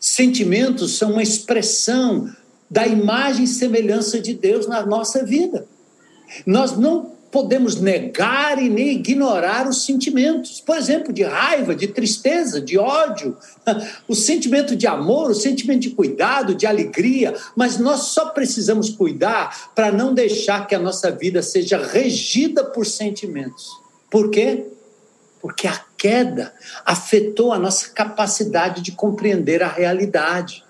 Sentimentos 0.00 0.96
são 0.96 1.12
uma 1.12 1.22
expressão 1.22 2.32
da 2.70 2.86
imagem 2.86 3.44
e 3.44 3.48
semelhança 3.48 4.20
de 4.20 4.34
Deus 4.34 4.66
na 4.66 4.84
nossa 4.86 5.24
vida. 5.24 5.66
Nós 6.46 6.76
não 6.76 7.17
podemos 7.30 7.80
negar 7.80 8.60
e 8.62 8.68
nem 8.68 8.90
ignorar 8.90 9.68
os 9.68 9.84
sentimentos, 9.84 10.60
por 10.60 10.76
exemplo, 10.76 11.12
de 11.12 11.22
raiva, 11.22 11.74
de 11.74 11.88
tristeza, 11.88 12.60
de 12.60 12.78
ódio, 12.78 13.36
o 14.08 14.14
sentimento 14.14 14.74
de 14.74 14.86
amor, 14.86 15.30
o 15.30 15.34
sentimento 15.34 15.80
de 15.80 15.90
cuidado, 15.90 16.54
de 16.54 16.66
alegria, 16.66 17.34
mas 17.54 17.78
nós 17.78 18.00
só 18.02 18.30
precisamos 18.30 18.90
cuidar 18.90 19.72
para 19.74 19.92
não 19.92 20.14
deixar 20.14 20.66
que 20.66 20.74
a 20.74 20.78
nossa 20.78 21.10
vida 21.10 21.42
seja 21.42 21.78
regida 21.78 22.64
por 22.64 22.86
sentimentos. 22.86 23.68
Por 24.10 24.30
quê? 24.30 24.66
Porque 25.40 25.68
a 25.68 25.84
queda 25.96 26.54
afetou 26.84 27.52
a 27.52 27.58
nossa 27.58 27.90
capacidade 27.90 28.80
de 28.80 28.92
compreender 28.92 29.62
a 29.62 29.68
realidade. 29.68 30.64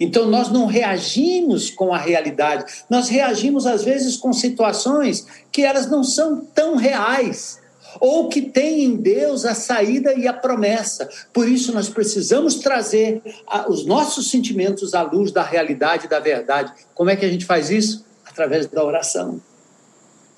Então, 0.00 0.26
nós 0.26 0.50
não 0.50 0.64
reagimos 0.64 1.70
com 1.70 1.92
a 1.92 1.98
realidade, 1.98 2.64
nós 2.88 3.08
reagimos, 3.10 3.66
às 3.66 3.84
vezes, 3.84 4.16
com 4.16 4.32
situações 4.32 5.26
que 5.52 5.62
elas 5.62 5.90
não 5.90 6.02
são 6.02 6.40
tão 6.54 6.74
reais, 6.74 7.60
ou 8.00 8.28
que 8.28 8.40
têm 8.40 8.84
em 8.84 8.96
Deus 8.96 9.44
a 9.44 9.54
saída 9.54 10.14
e 10.14 10.26
a 10.26 10.32
promessa. 10.32 11.08
Por 11.32 11.46
isso, 11.46 11.72
nós 11.72 11.88
precisamos 11.88 12.54
trazer 12.54 13.20
os 13.68 13.84
nossos 13.84 14.30
sentimentos 14.30 14.94
à 14.94 15.02
luz 15.02 15.30
da 15.32 15.42
realidade 15.42 16.06
e 16.06 16.08
da 16.08 16.20
verdade. 16.20 16.72
Como 16.94 17.10
é 17.10 17.16
que 17.16 17.26
a 17.26 17.28
gente 17.28 17.44
faz 17.44 17.68
isso? 17.68 18.04
Através 18.24 18.66
da 18.66 18.84
oração 18.84 19.40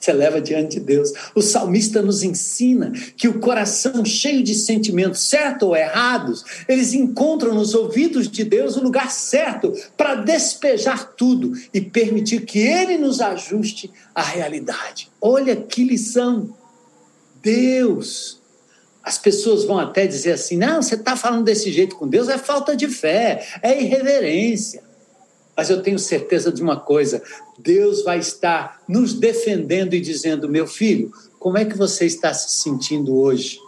você 0.05 0.13
leva 0.13 0.41
diante 0.41 0.79
de 0.79 0.81
Deus. 0.81 1.13
O 1.35 1.41
salmista 1.41 2.03
nos 2.03 2.23
ensina 2.23 2.93
que 3.17 3.29
o 3.29 3.39
coração 3.39 4.05
cheio 4.05 4.43
de 4.43 4.55
sentimentos, 4.55 5.29
certos 5.29 5.69
ou 5.69 5.77
errados, 5.77 6.45
eles 6.69 6.93
encontram 6.93 7.55
nos 7.55 7.75
ouvidos 7.75 8.29
de 8.29 8.43
Deus 8.43 8.77
o 8.77 8.83
lugar 8.83 9.11
certo 9.11 9.73
para 9.97 10.17
despejar 10.17 11.13
tudo 11.15 11.53
e 11.73 11.81
permitir 11.81 12.45
que 12.45 12.59
Ele 12.59 12.99
nos 12.99 13.21
ajuste 13.21 13.91
à 14.15 14.23
realidade. 14.23 15.11
Olha 15.21 15.55
que 15.55 15.85
lição! 15.85 16.55
Deus. 17.43 18.41
As 19.03 19.19
pessoas 19.19 19.65
vão 19.65 19.79
até 19.79 20.07
dizer 20.07 20.33
assim: 20.33 20.57
não, 20.57 20.81
você 20.81 20.95
está 20.95 21.17
falando 21.17 21.45
desse 21.45 21.73
jeito 21.73 21.97
com 21.97 22.07
Deus, 22.07 22.29
é 22.29 22.39
falta 22.39 22.77
de 22.77 22.87
fé, 22.87 23.45
é 23.61 23.83
irreverência. 23.83 24.92
Mas 25.57 25.71
eu 25.71 25.83
tenho 25.83 25.99
certeza 25.99 26.51
de 26.51 26.63
uma 26.63 26.79
coisa: 26.79 27.23
Deus 27.59 28.03
vai 28.03 28.19
estar 28.19 28.83
nos 28.89 29.15
defendendo 29.15 29.95
e 29.95 30.01
dizendo, 30.01 30.49
meu 30.49 30.67
filho, 30.67 31.13
como 31.39 31.59
é 31.59 31.65
que 31.65 31.77
você 31.77 32.07
está 32.07 32.33
se 32.33 32.63
sentindo 32.63 33.15
hoje? 33.15 33.59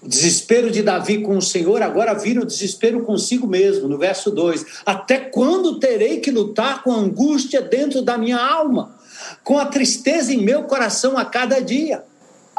O 0.00 0.08
desespero 0.08 0.70
de 0.70 0.82
Davi 0.82 1.22
com 1.22 1.36
o 1.36 1.42
Senhor 1.42 1.82
agora 1.82 2.14
vira 2.14 2.40
o 2.40 2.46
desespero 2.46 3.02
consigo 3.02 3.48
mesmo, 3.48 3.88
no 3.88 3.98
verso 3.98 4.30
2. 4.30 4.82
Até 4.86 5.18
quando 5.18 5.80
terei 5.80 6.20
que 6.20 6.30
lutar 6.30 6.84
com 6.84 6.92
a 6.92 6.98
angústia 6.98 7.60
dentro 7.60 8.00
da 8.00 8.16
minha 8.16 8.38
alma, 8.38 8.96
com 9.42 9.58
a 9.58 9.66
tristeza 9.66 10.32
em 10.32 10.38
meu 10.38 10.64
coração 10.64 11.18
a 11.18 11.24
cada 11.24 11.58
dia? 11.58 12.04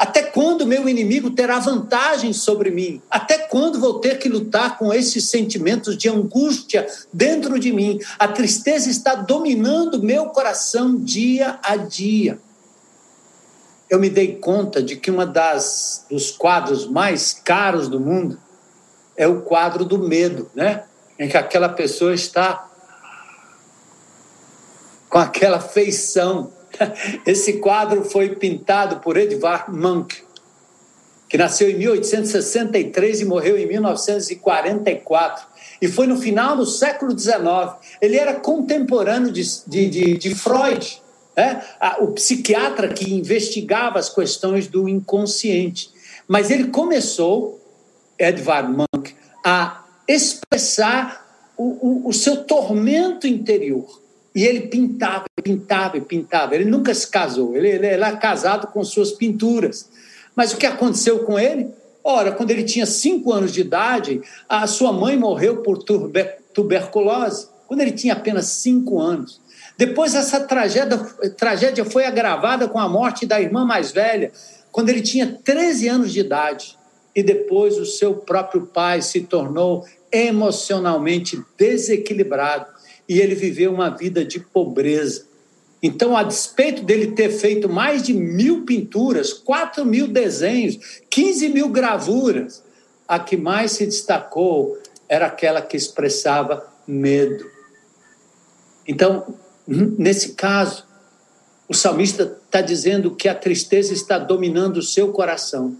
Até 0.00 0.22
quando 0.22 0.66
meu 0.66 0.88
inimigo 0.88 1.30
terá 1.32 1.58
vantagem 1.58 2.32
sobre 2.32 2.70
mim? 2.70 3.02
Até 3.10 3.36
quando 3.36 3.78
vou 3.78 4.00
ter 4.00 4.18
que 4.18 4.30
lutar 4.30 4.78
com 4.78 4.94
esses 4.94 5.28
sentimentos 5.28 5.94
de 5.94 6.08
angústia 6.08 6.86
dentro 7.12 7.58
de 7.58 7.70
mim? 7.70 8.00
A 8.18 8.26
tristeza 8.26 8.88
está 8.88 9.14
dominando 9.14 10.02
meu 10.02 10.30
coração 10.30 10.96
dia 10.96 11.58
a 11.62 11.76
dia. 11.76 12.38
Eu 13.90 14.00
me 14.00 14.08
dei 14.08 14.36
conta 14.36 14.82
de 14.82 14.96
que 14.96 15.10
uma 15.10 15.26
das 15.26 16.06
dos 16.08 16.30
quadros 16.30 16.86
mais 16.86 17.34
caros 17.34 17.86
do 17.86 18.00
mundo 18.00 18.40
é 19.14 19.28
o 19.28 19.42
quadro 19.42 19.84
do 19.84 19.98
medo, 19.98 20.50
né? 20.54 20.84
Em 21.18 21.28
que 21.28 21.36
aquela 21.36 21.68
pessoa 21.68 22.14
está 22.14 22.70
com 25.10 25.18
aquela 25.18 25.60
feição 25.60 26.50
esse 27.26 27.54
quadro 27.54 28.04
foi 28.04 28.34
pintado 28.36 28.96
por 28.96 29.16
Edvard 29.16 29.70
Munch, 29.70 30.24
que 31.28 31.38
nasceu 31.38 31.70
em 31.70 31.78
1863 31.78 33.20
e 33.20 33.24
morreu 33.24 33.56
em 33.56 33.66
1944. 33.66 35.46
E 35.80 35.88
foi 35.88 36.06
no 36.06 36.16
final 36.18 36.56
do 36.56 36.66
século 36.66 37.16
XIX. 37.16 37.38
Ele 38.00 38.16
era 38.16 38.34
contemporâneo 38.34 39.30
de, 39.30 39.42
de, 39.66 40.18
de, 40.18 40.34
Freud, 40.34 41.00
né? 41.36 41.64
o 42.00 42.08
psiquiatra 42.08 42.88
que 42.88 43.14
investigava 43.14 43.98
as 43.98 44.08
questões 44.08 44.66
do 44.66 44.88
inconsciente. 44.88 45.90
Mas 46.26 46.50
ele 46.50 46.68
começou, 46.68 47.60
Edvard 48.18 48.72
Munch, 48.72 49.14
a 49.44 49.84
expressar 50.08 51.24
o, 51.56 52.04
o, 52.04 52.08
o 52.08 52.12
seu 52.12 52.44
tormento 52.44 53.26
interior 53.26 53.99
e 54.34 54.44
ele 54.44 54.62
pintava, 54.68 55.24
pintava 55.42 56.00
pintava. 56.00 56.54
Ele 56.54 56.64
nunca 56.64 56.94
se 56.94 57.06
casou, 57.08 57.56
ele, 57.56 57.68
ele 57.68 57.86
era 57.86 58.16
casado 58.16 58.68
com 58.68 58.82
suas 58.84 59.12
pinturas. 59.12 59.88
Mas 60.34 60.52
o 60.52 60.56
que 60.56 60.66
aconteceu 60.66 61.20
com 61.20 61.38
ele? 61.38 61.68
Ora, 62.02 62.32
quando 62.32 62.50
ele 62.50 62.64
tinha 62.64 62.86
cinco 62.86 63.32
anos 63.32 63.52
de 63.52 63.60
idade, 63.60 64.20
a 64.48 64.66
sua 64.66 64.92
mãe 64.92 65.16
morreu 65.16 65.58
por 65.58 65.78
tuber, 65.78 66.38
tuberculose, 66.54 67.48
quando 67.66 67.80
ele 67.80 67.92
tinha 67.92 68.14
apenas 68.14 68.46
cinco 68.46 69.00
anos. 69.00 69.40
Depois, 69.76 70.14
essa 70.14 70.40
tragédia, 70.40 70.98
tragédia 71.36 71.84
foi 71.84 72.04
agravada 72.04 72.68
com 72.68 72.78
a 72.78 72.88
morte 72.88 73.26
da 73.26 73.40
irmã 73.40 73.64
mais 73.64 73.92
velha, 73.92 74.32
quando 74.70 74.88
ele 74.88 75.00
tinha 75.00 75.38
13 75.42 75.88
anos 75.88 76.12
de 76.12 76.20
idade. 76.20 76.78
E 77.14 77.22
depois, 77.22 77.76
o 77.78 77.84
seu 77.84 78.14
próprio 78.14 78.66
pai 78.66 79.02
se 79.02 79.22
tornou 79.22 79.84
emocionalmente 80.12 81.42
desequilibrado 81.56 82.66
e 83.10 83.20
ele 83.20 83.34
viveu 83.34 83.74
uma 83.74 83.90
vida 83.90 84.24
de 84.24 84.38
pobreza. 84.38 85.26
Então, 85.82 86.16
a 86.16 86.22
despeito 86.22 86.84
dele 86.84 87.08
ter 87.08 87.28
feito 87.28 87.68
mais 87.68 88.04
de 88.04 88.14
mil 88.14 88.64
pinturas, 88.64 89.32
quatro 89.32 89.84
mil 89.84 90.06
desenhos, 90.06 90.78
15 91.10 91.48
mil 91.48 91.68
gravuras, 91.70 92.62
a 93.08 93.18
que 93.18 93.36
mais 93.36 93.72
se 93.72 93.84
destacou 93.84 94.78
era 95.08 95.26
aquela 95.26 95.60
que 95.60 95.76
expressava 95.76 96.64
medo. 96.86 97.44
Então, 98.86 99.34
nesse 99.66 100.34
caso, 100.34 100.86
o 101.68 101.74
salmista 101.74 102.38
está 102.46 102.60
dizendo 102.60 103.16
que 103.16 103.28
a 103.28 103.34
tristeza 103.34 103.92
está 103.92 104.20
dominando 104.20 104.76
o 104.76 104.82
seu 104.84 105.10
coração. 105.10 105.76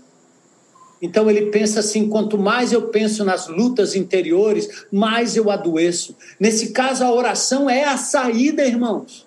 Então 1.00 1.30
ele 1.30 1.46
pensa 1.46 1.80
assim: 1.80 2.08
quanto 2.08 2.36
mais 2.36 2.72
eu 2.72 2.88
penso 2.88 3.24
nas 3.24 3.48
lutas 3.48 3.94
interiores, 3.94 4.86
mais 4.92 5.36
eu 5.36 5.50
adoeço. 5.50 6.16
Nesse 6.38 6.70
caso, 6.70 7.04
a 7.04 7.12
oração 7.12 7.68
é 7.70 7.84
a 7.84 7.96
saída, 7.96 8.64
irmãos. 8.64 9.26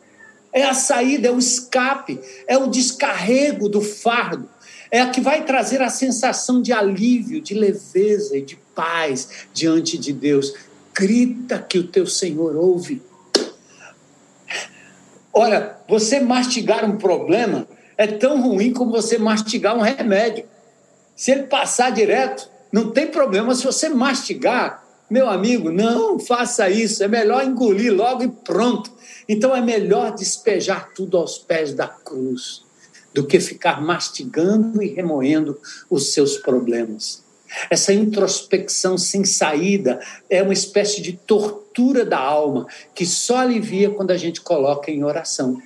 É 0.52 0.64
a 0.64 0.74
saída, 0.74 1.30
é 1.30 1.32
o 1.32 1.40
escape, 1.40 2.20
é 2.48 2.56
o 2.58 2.68
descarrego 2.68 3.68
do 3.68 3.82
fardo. 3.82 4.48
É 4.92 5.02
a 5.02 5.10
que 5.10 5.20
vai 5.20 5.44
trazer 5.44 5.82
a 5.82 5.90
sensação 5.90 6.62
de 6.62 6.72
alívio, 6.72 7.42
de 7.42 7.56
leveza 7.56 8.38
e 8.38 8.44
de 8.44 8.56
paz 8.76 9.48
diante 9.52 9.98
de 9.98 10.14
Deus. 10.14 10.54
Grita 10.94 11.58
que 11.58 11.80
o 11.80 11.88
teu 11.88 12.06
Senhor 12.06 12.56
ouve. 12.56 13.02
Olha, 15.34 15.78
você 15.90 16.20
mastigar 16.20 16.86
um 16.86 16.98
problema 16.98 17.68
é 17.98 18.06
tão 18.06 18.40
ruim 18.40 18.72
como 18.72 18.92
você 18.92 19.18
mastigar 19.18 19.76
um 19.76 19.82
remédio. 19.82 20.46
Se 21.16 21.32
ele 21.32 21.44
passar 21.44 21.92
direto, 21.92 22.50
não 22.72 22.92
tem 22.92 23.08
problema. 23.08 23.54
Se 23.54 23.64
você 23.64 23.90
mastigar, 23.90 24.84
meu 25.10 25.30
amigo, 25.30 25.72
não 25.72 26.20
faça 26.20 26.70
isso. 26.70 27.04
É 27.04 27.08
melhor 27.08 27.44
engolir 27.44 27.94
logo 27.94 28.24
e 28.24 28.28
pronto. 28.28 28.92
Então 29.28 29.56
é 29.56 29.62
melhor 29.62 30.14
despejar 30.14 30.92
tudo 30.94 31.18
aos 31.18 31.38
pés 31.38 31.74
da 31.74 31.88
cruz 31.88 32.64
do 33.14 33.24
que 33.24 33.40
ficar 33.40 33.82
mastigando 33.82 34.82
e 34.82 34.88
remoendo 34.88 35.60
os 35.90 36.14
seus 36.14 36.38
problemas. 36.38 37.22
Essa 37.70 37.94
introspecção 37.94 38.98
sem 38.98 39.24
saída 39.24 40.00
é 40.28 40.42
uma 40.42 40.54
espécie 40.54 41.02
de 41.02 41.14
tortura 41.14 42.04
da 42.04 42.18
alma 42.18 42.66
que 42.96 43.06
só 43.06 43.38
alivia 43.38 43.92
quando 43.92 44.10
a 44.10 44.18
gente 44.18 44.42
coloca 44.42 44.90
em 44.90 45.04
oração. 45.04 45.62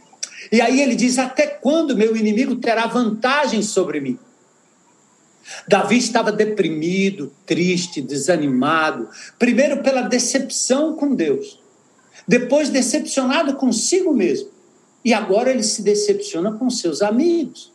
E 0.52 0.60
aí 0.60 0.82
ele 0.82 0.96
diz: 0.96 1.18
Até 1.18 1.48
quando 1.48 1.96
meu 1.96 2.16
inimigo 2.16 2.58
terá 2.58 2.86
vantagem 2.88 3.62
sobre 3.62 4.02
mim? 4.02 4.20
Davi 5.68 5.98
estava 5.98 6.32
deprimido, 6.32 7.32
triste, 7.46 8.02
desanimado, 8.02 9.10
primeiro 9.40 9.82
pela 9.82 10.02
decepção 10.02 10.96
com 10.96 11.16
Deus, 11.16 11.60
depois 12.28 12.70
decepcionado 12.70 13.56
consigo 13.56 14.14
mesmo, 14.14 14.50
e 15.04 15.14
agora 15.14 15.50
ele 15.50 15.64
se 15.64 15.82
decepciona 15.82 16.52
com 16.52 16.70
seus 16.70 17.02
amigos. 17.02 17.72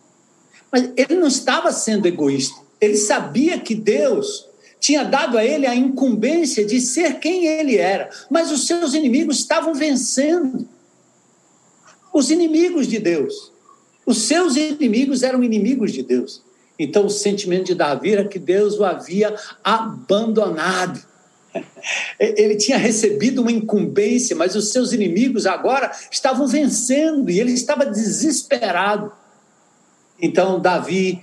Mas 0.70 0.90
ele 0.96 1.14
não 1.16 1.28
estava 1.28 1.72
sendo 1.72 2.06
egoísta, 2.06 2.60
ele 2.80 2.96
sabia 2.96 3.58
que 3.58 3.74
Deus 3.74 4.48
tinha 4.82 5.04
dado 5.04 5.38
a 5.38 5.44
ele 5.44 5.64
a 5.64 5.76
incumbência 5.76 6.64
de 6.64 6.80
ser 6.80 7.20
quem 7.20 7.46
ele 7.46 7.76
era, 7.76 8.10
mas 8.28 8.50
os 8.50 8.66
seus 8.66 8.94
inimigos 8.94 9.38
estavam 9.38 9.72
vencendo. 9.72 10.68
Os 12.12 12.30
inimigos 12.30 12.88
de 12.88 12.98
Deus. 12.98 13.52
Os 14.04 14.22
seus 14.22 14.56
inimigos 14.56 15.22
eram 15.22 15.44
inimigos 15.44 15.92
de 15.92 16.02
Deus. 16.02 16.42
Então, 16.82 17.06
o 17.06 17.10
sentimento 17.10 17.66
de 17.66 17.76
Davi 17.76 18.12
era 18.12 18.24
que 18.24 18.40
Deus 18.40 18.76
o 18.76 18.84
havia 18.84 19.36
abandonado. 19.62 21.00
Ele 22.18 22.56
tinha 22.56 22.76
recebido 22.76 23.40
uma 23.40 23.52
incumbência, 23.52 24.34
mas 24.34 24.56
os 24.56 24.72
seus 24.72 24.92
inimigos 24.92 25.46
agora 25.46 25.92
estavam 26.10 26.44
vencendo 26.48 27.30
e 27.30 27.38
ele 27.38 27.52
estava 27.52 27.86
desesperado. 27.86 29.12
Então, 30.20 30.58
Davi 30.58 31.22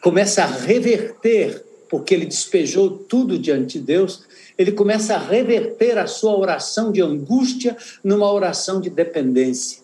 começa 0.00 0.42
a 0.42 0.46
reverter, 0.46 1.64
porque 1.88 2.14
ele 2.14 2.26
despejou 2.26 2.90
tudo 2.90 3.38
diante 3.38 3.78
de 3.78 3.84
Deus, 3.84 4.24
ele 4.58 4.72
começa 4.72 5.14
a 5.14 5.18
reverter 5.18 5.98
a 5.98 6.06
sua 6.06 6.36
oração 6.36 6.90
de 6.90 7.00
angústia 7.00 7.76
numa 8.02 8.30
oração 8.32 8.80
de 8.80 8.90
dependência. 8.90 9.82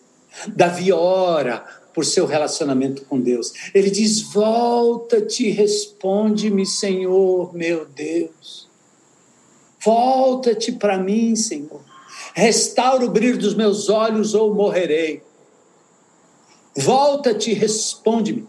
Davi 0.49 0.93
ora 0.93 1.80
por 1.95 2.05
seu 2.05 2.27
relacionamento 2.27 3.05
com 3.05 3.21
Deus. 3.21 3.53
Ele 3.75 3.91
diz: 3.91 4.21
Volta-te, 4.21 5.51
responde-me, 5.51 6.67
Senhor, 6.67 7.55
meu 7.55 7.87
Deus. 7.87 8.69
Volta-te 9.83 10.73
para 10.73 10.99
mim, 10.99 11.35
Senhor. 11.35 11.81
Restaura 12.35 13.05
o 13.05 13.11
brilho 13.11 13.39
dos 13.39 13.55
meus 13.55 13.89
olhos 13.89 14.35
ou 14.35 14.55
morrerei. 14.55 15.23
Volta-te, 16.77 17.53
responde-me. 17.53 18.47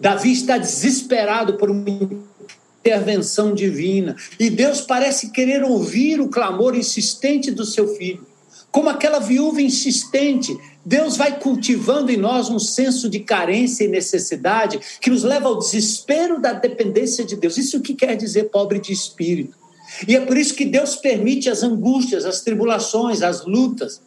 Davi 0.00 0.32
está 0.32 0.58
desesperado 0.58 1.54
por 1.54 1.70
uma 1.70 1.84
intervenção 2.80 3.52
divina 3.52 4.16
e 4.38 4.48
Deus 4.48 4.80
parece 4.80 5.30
querer 5.30 5.64
ouvir 5.64 6.20
o 6.20 6.28
clamor 6.28 6.76
insistente 6.76 7.50
do 7.50 7.64
seu 7.64 7.96
filho. 7.96 8.26
Como 8.70 8.88
aquela 8.88 9.18
viúva 9.18 9.60
insistente, 9.60 10.56
Deus 10.88 11.18
vai 11.18 11.38
cultivando 11.38 12.10
em 12.10 12.16
nós 12.16 12.48
um 12.48 12.58
senso 12.58 13.10
de 13.10 13.20
carência 13.20 13.84
e 13.84 13.88
necessidade 13.88 14.80
que 15.02 15.10
nos 15.10 15.22
leva 15.22 15.46
ao 15.46 15.58
desespero 15.58 16.40
da 16.40 16.54
dependência 16.54 17.26
de 17.26 17.36
Deus. 17.36 17.58
Isso 17.58 17.76
o 17.76 17.82
que 17.82 17.94
quer 17.94 18.16
dizer 18.16 18.44
pobre 18.44 18.80
de 18.80 18.90
espírito. 18.90 19.54
E 20.06 20.16
é 20.16 20.20
por 20.24 20.38
isso 20.38 20.54
que 20.54 20.64
Deus 20.64 20.96
permite 20.96 21.50
as 21.50 21.62
angústias, 21.62 22.24
as 22.24 22.40
tribulações, 22.40 23.20
as 23.20 23.44
lutas. 23.44 24.00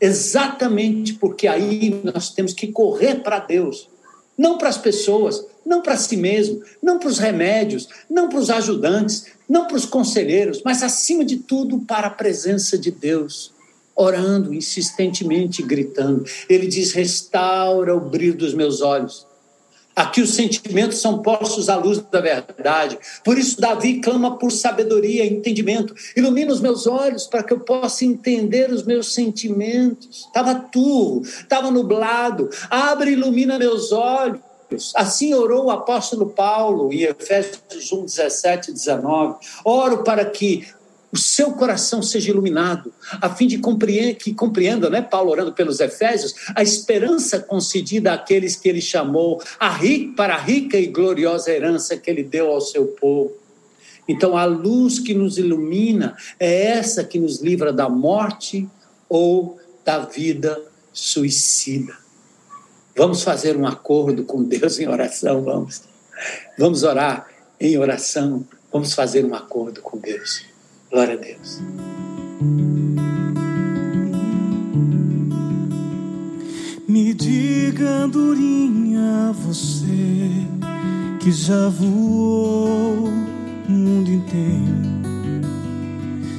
Exatamente 0.00 1.14
porque 1.14 1.48
aí 1.48 2.00
nós 2.04 2.30
temos 2.30 2.52
que 2.52 2.68
correr 2.68 3.16
para 3.16 3.40
Deus, 3.40 3.88
não 4.38 4.58
para 4.58 4.68
as 4.68 4.78
pessoas, 4.78 5.44
não 5.64 5.82
para 5.82 5.96
si 5.96 6.16
mesmo, 6.16 6.62
não 6.80 7.00
para 7.00 7.08
os 7.08 7.18
remédios, 7.18 7.88
não 8.08 8.28
para 8.28 8.38
os 8.38 8.48
ajudantes, 8.48 9.26
não 9.48 9.66
para 9.66 9.76
os 9.76 9.84
conselheiros, 9.84 10.62
mas 10.64 10.84
acima 10.84 11.24
de 11.24 11.38
tudo 11.38 11.80
para 11.80 12.06
a 12.06 12.10
presença 12.10 12.78
de 12.78 12.92
Deus 12.92 13.55
orando 13.96 14.52
insistentemente, 14.52 15.62
gritando. 15.62 16.24
Ele 16.48 16.66
diz: 16.66 16.92
restaura 16.92 17.96
o 17.96 18.00
brilho 18.00 18.36
dos 18.36 18.52
meus 18.52 18.82
olhos. 18.82 19.26
Aqui 19.96 20.20
os 20.20 20.34
sentimentos 20.34 20.98
são 20.98 21.22
postos 21.22 21.70
à 21.70 21.76
luz 21.76 21.98
da 21.98 22.20
verdade. 22.20 22.98
Por 23.24 23.38
isso, 23.38 23.58
Davi 23.58 23.98
clama 23.98 24.36
por 24.36 24.52
sabedoria 24.52 25.24
e 25.24 25.32
entendimento. 25.32 25.94
Ilumina 26.14 26.52
os 26.52 26.60
meus 26.60 26.86
olhos 26.86 27.26
para 27.26 27.42
que 27.42 27.54
eu 27.54 27.60
possa 27.60 28.04
entender 28.04 28.70
os 28.70 28.82
meus 28.82 29.14
sentimentos. 29.14 30.26
Estava 30.26 30.54
turvo, 30.54 31.22
estava 31.22 31.70
nublado. 31.70 32.50
Abre 32.68 33.08
e 33.08 33.12
ilumina 33.14 33.58
meus 33.58 33.90
olhos. 33.90 34.40
Assim 34.94 35.32
orou 35.32 35.66
o 35.66 35.70
apóstolo 35.70 36.26
Paulo 36.26 36.92
em 36.92 37.04
Efésios 37.04 37.90
1, 37.90 38.04
17 38.04 38.70
e 38.70 38.74
19. 38.74 39.36
Oro 39.64 40.04
para 40.04 40.26
que 40.26 40.66
o 41.16 41.18
seu 41.18 41.52
coração 41.52 42.02
seja 42.02 42.28
iluminado, 42.28 42.92
a 43.22 43.34
fim 43.34 43.46
de 43.46 43.58
que 44.18 44.34
compreenda, 44.34 44.90
né, 44.90 45.00
Paulo 45.00 45.30
orando 45.30 45.50
pelos 45.50 45.80
Efésios, 45.80 46.34
a 46.54 46.62
esperança 46.62 47.40
concedida 47.40 48.12
àqueles 48.12 48.54
que 48.54 48.68
ele 48.68 48.82
chamou, 48.82 49.42
a 49.58 49.70
rica, 49.70 50.12
para 50.14 50.34
a 50.34 50.38
rica 50.38 50.76
e 50.76 50.86
gloriosa 50.88 51.50
herança 51.50 51.96
que 51.96 52.10
ele 52.10 52.22
deu 52.22 52.48
ao 52.48 52.60
seu 52.60 52.88
povo. 52.88 53.32
Então, 54.06 54.36
a 54.36 54.44
luz 54.44 54.98
que 54.98 55.14
nos 55.14 55.38
ilumina 55.38 56.14
é 56.38 56.66
essa 56.66 57.02
que 57.02 57.18
nos 57.18 57.40
livra 57.40 57.72
da 57.72 57.88
morte 57.88 58.68
ou 59.08 59.58
da 59.86 60.00
vida 60.00 60.60
suicida. 60.92 61.96
Vamos 62.94 63.22
fazer 63.22 63.56
um 63.56 63.66
acordo 63.66 64.22
com 64.24 64.44
Deus 64.44 64.78
em 64.78 64.86
oração, 64.86 65.42
vamos. 65.42 65.80
Vamos 66.58 66.82
orar 66.82 67.26
em 67.58 67.78
oração, 67.78 68.46
vamos 68.70 68.92
fazer 68.92 69.24
um 69.24 69.34
acordo 69.34 69.80
com 69.80 69.96
Deus. 69.96 70.55
Glória 70.96 71.12
a 71.12 71.18
Deus. 71.18 71.60
Me 76.88 77.12
diga, 77.12 78.04
andorinha, 78.04 79.30
você 79.32 80.30
que 81.20 81.30
já 81.30 81.68
voou 81.68 83.08
o 83.68 83.70
mundo 83.70 84.10
inteiro. 84.10 84.86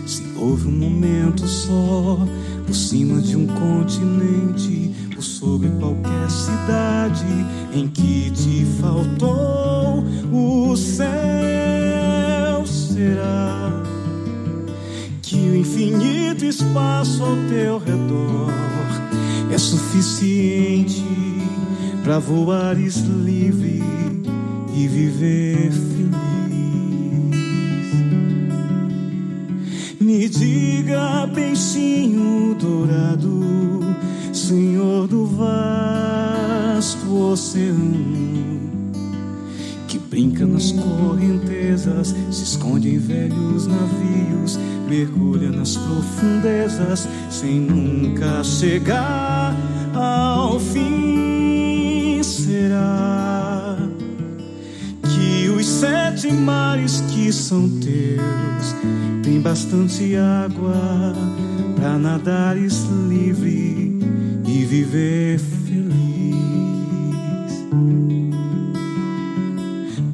Se 0.08 0.24
houve 0.36 0.68
um 0.68 0.72
momento 0.72 1.46
só 1.48 2.18
por 2.66 2.74
cima 2.74 3.22
de 3.22 3.38
um 3.38 3.46
continente 3.46 4.92
ou 5.16 5.22
sobre 5.22 5.70
qualquer 5.70 6.32
cidade 6.32 7.28
em 7.76 7.88
que 7.88 8.32
te 8.32 8.66
faltou 8.82 10.04
o 10.34 10.76
céu 10.76 12.66
será 12.66 13.87
que 15.48 15.52
o 15.52 15.56
infinito 15.56 16.44
espaço 16.44 17.24
ao 17.24 17.38
teu 17.50 17.78
redor 17.78 18.52
é 19.50 19.58
suficiente 19.58 21.06
para 22.04 22.20
voares 22.20 22.98
livre 22.98 23.82
e 24.76 24.88
viver 24.88 25.72
feliz. 25.72 26.18
Me 30.02 30.28
diga, 30.28 31.30
peixinho 31.34 32.54
dourado, 32.56 33.80
Senhor 34.34 35.08
do 35.08 35.26
vasto 35.28 37.16
oceano 37.16 38.58
Brinca 40.18 40.48
nas 40.48 40.72
correntezas, 40.72 42.16
se 42.32 42.44
esconde 42.44 42.90
em 42.90 42.98
velhos 42.98 43.68
navios, 43.68 44.58
mergulha 44.88 45.50
nas 45.50 45.76
profundezas, 45.76 47.08
sem 47.30 47.60
nunca 47.60 48.44
chegar 48.44 49.56
ao 49.94 50.60
fim. 50.60 52.22
Será 52.24 53.78
que 55.04 55.50
os 55.50 55.66
sete 55.68 56.32
mares 56.32 57.02
que 57.10 57.32
são 57.32 57.70
teus 57.80 58.76
têm 59.24 59.42
bastante 59.42 60.16
água 60.16 61.14
para 61.76 61.98
nadares 61.98 62.86
livre 63.10 64.00
e 64.46 64.66
viver 64.66 65.40
feliz? 65.40 65.68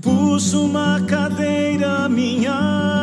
puxo 0.01 0.65
uma 0.65 0.99
cadeira, 1.01 2.09
minha 2.09 3.02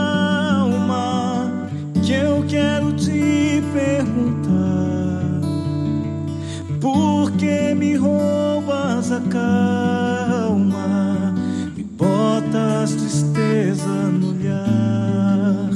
que 2.11 2.15
eu 2.15 2.45
quero 2.49 2.93
te 2.95 3.63
perguntar. 3.73 5.41
Por 6.81 7.31
que 7.33 7.73
me 7.73 7.95
roubas 7.95 9.13
a 9.13 9.21
calma? 9.21 10.57
Me 11.77 11.85
botas 11.85 12.97
tristeza 12.97 13.87
no 13.87 14.31
olhar. 14.31 15.71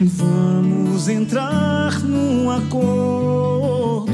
Vamos 0.00 1.08
entrar 1.08 2.02
num 2.02 2.50
acordo, 2.50 4.06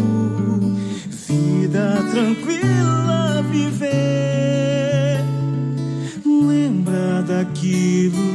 vida 1.26 2.04
tranquila 2.12 3.42
viver 3.50 4.02
daquilo 7.26 8.31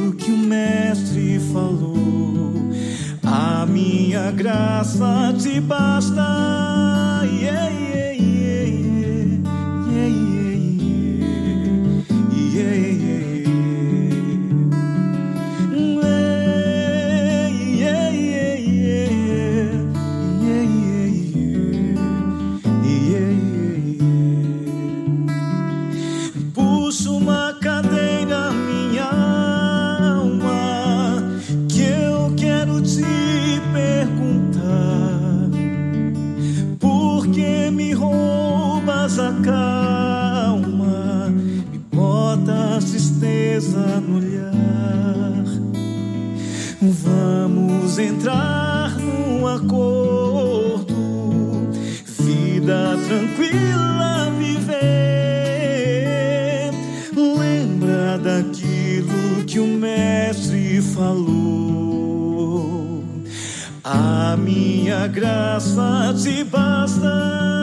graça 4.38 5.34
te 5.42 5.60
basta. 5.60 6.67
Tristeza 43.58 44.00
no 44.00 44.18
olhar. 44.18 45.44
Vamos 46.80 47.98
entrar 47.98 48.96
num 48.96 49.46
acordo, 49.46 50.94
vida 52.20 52.96
tranquila 53.06 54.30
viver. 54.38 54.70
Lembra 57.16 58.18
daquilo 58.18 59.44
que 59.44 59.58
o 59.58 59.66
mestre 59.66 60.80
falou. 60.80 61.98
A 63.82 64.36
minha 64.36 65.08
graça 65.08 66.14
te 66.22 66.44
basta. 66.44 67.57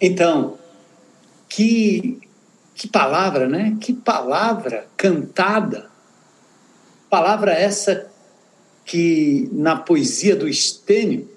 Então, 0.00 0.58
que, 1.48 2.20
que 2.74 2.88
palavra, 2.88 3.46
né? 3.46 3.76
Que 3.80 3.92
palavra 3.92 4.86
cantada. 4.96 5.90
Palavra 7.10 7.52
essa 7.52 8.10
que 8.84 9.48
na 9.52 9.76
poesia 9.76 10.34
do 10.34 10.48
Estênio 10.48 11.28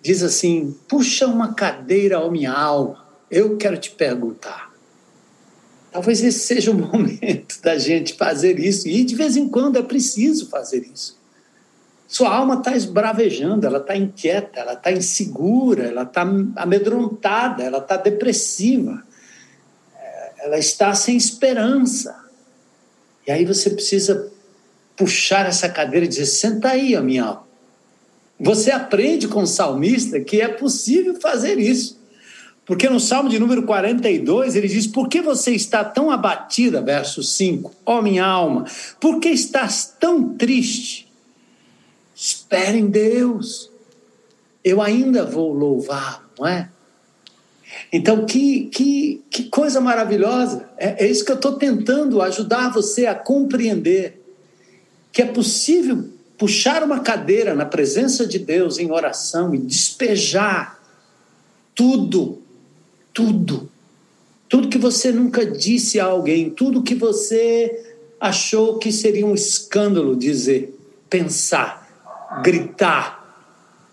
diz 0.00 0.22
assim: 0.22 0.74
puxa 0.88 1.26
uma 1.26 1.52
cadeira 1.52 2.16
ao 2.16 2.30
minha 2.30 2.52
alma, 2.52 3.04
eu 3.30 3.56
quero 3.56 3.76
te 3.76 3.90
perguntar. 3.90 4.72
Talvez 5.92 6.22
esse 6.22 6.40
seja 6.40 6.70
o 6.70 6.74
momento 6.78 7.60
da 7.60 7.78
gente 7.78 8.14
fazer 8.14 8.58
isso, 8.58 8.88
e 8.88 9.04
de 9.04 9.14
vez 9.14 9.36
em 9.36 9.48
quando 9.48 9.78
é 9.78 9.82
preciso 9.82 10.48
fazer 10.48 10.88
isso. 10.92 11.16
Sua 12.06 12.34
alma 12.34 12.56
está 12.56 12.76
esbravejando, 12.76 13.66
ela 13.66 13.78
está 13.78 13.96
inquieta, 13.96 14.60
ela 14.60 14.74
está 14.74 14.92
insegura, 14.92 15.84
ela 15.84 16.02
está 16.02 16.22
amedrontada, 16.56 17.62
ela 17.62 17.78
está 17.78 17.96
depressiva, 17.96 19.02
ela 20.38 20.58
está 20.58 20.94
sem 20.94 21.16
esperança. 21.16 22.24
E 23.26 23.32
aí 23.32 23.44
você 23.44 23.70
precisa 23.70 24.30
puxar 24.96 25.46
essa 25.46 25.68
cadeira 25.68 26.04
e 26.04 26.08
dizer: 26.08 26.26
senta 26.26 26.68
aí, 26.68 26.94
a 26.94 27.00
minha 27.00 27.24
alma. 27.24 27.44
Você 28.38 28.70
aprende 28.70 29.28
com 29.28 29.42
o 29.42 29.46
salmista 29.46 30.20
que 30.20 30.40
é 30.40 30.48
possível 30.48 31.14
fazer 31.20 31.58
isso. 31.58 32.02
Porque 32.66 32.88
no 32.88 32.98
Salmo 32.98 33.28
de 33.28 33.38
número 33.38 33.64
42 33.64 34.56
ele 34.56 34.68
diz: 34.68 34.86
Por 34.86 35.08
que 35.08 35.20
você 35.20 35.52
está 35.52 35.84
tão 35.84 36.10
abatida? 36.10 36.80
Verso 36.80 37.22
5: 37.22 37.72
Ó 37.84 37.98
oh, 37.98 38.02
minha 38.02 38.24
alma, 38.24 38.64
por 38.98 39.20
que 39.20 39.28
estás 39.28 39.94
tão 40.00 40.34
triste? 40.34 41.03
Espere 42.24 42.78
em 42.78 42.86
Deus. 42.86 43.70
Eu 44.64 44.80
ainda 44.80 45.26
vou 45.26 45.52
louvar, 45.52 46.26
não 46.38 46.46
é? 46.46 46.70
Então, 47.92 48.24
que, 48.24 48.64
que, 48.68 49.22
que 49.28 49.44
coisa 49.50 49.78
maravilhosa. 49.78 50.66
É, 50.78 51.04
é 51.04 51.06
isso 51.06 51.22
que 51.22 51.30
eu 51.30 51.36
estou 51.36 51.56
tentando 51.56 52.22
ajudar 52.22 52.72
você 52.72 53.04
a 53.04 53.14
compreender. 53.14 54.22
Que 55.12 55.20
é 55.20 55.26
possível 55.26 56.08
puxar 56.38 56.82
uma 56.82 57.00
cadeira 57.00 57.54
na 57.54 57.66
presença 57.66 58.26
de 58.26 58.38
Deus 58.38 58.78
em 58.78 58.90
oração 58.90 59.54
e 59.54 59.58
despejar 59.58 60.82
tudo, 61.74 62.40
tudo, 63.12 63.70
tudo 64.48 64.70
que 64.70 64.78
você 64.78 65.12
nunca 65.12 65.44
disse 65.44 66.00
a 66.00 66.06
alguém, 66.06 66.48
tudo 66.48 66.82
que 66.82 66.94
você 66.94 67.98
achou 68.18 68.78
que 68.78 68.90
seria 68.90 69.26
um 69.26 69.34
escândalo 69.34 70.16
dizer, 70.16 70.74
pensar 71.10 71.83
gritar. 72.42 73.22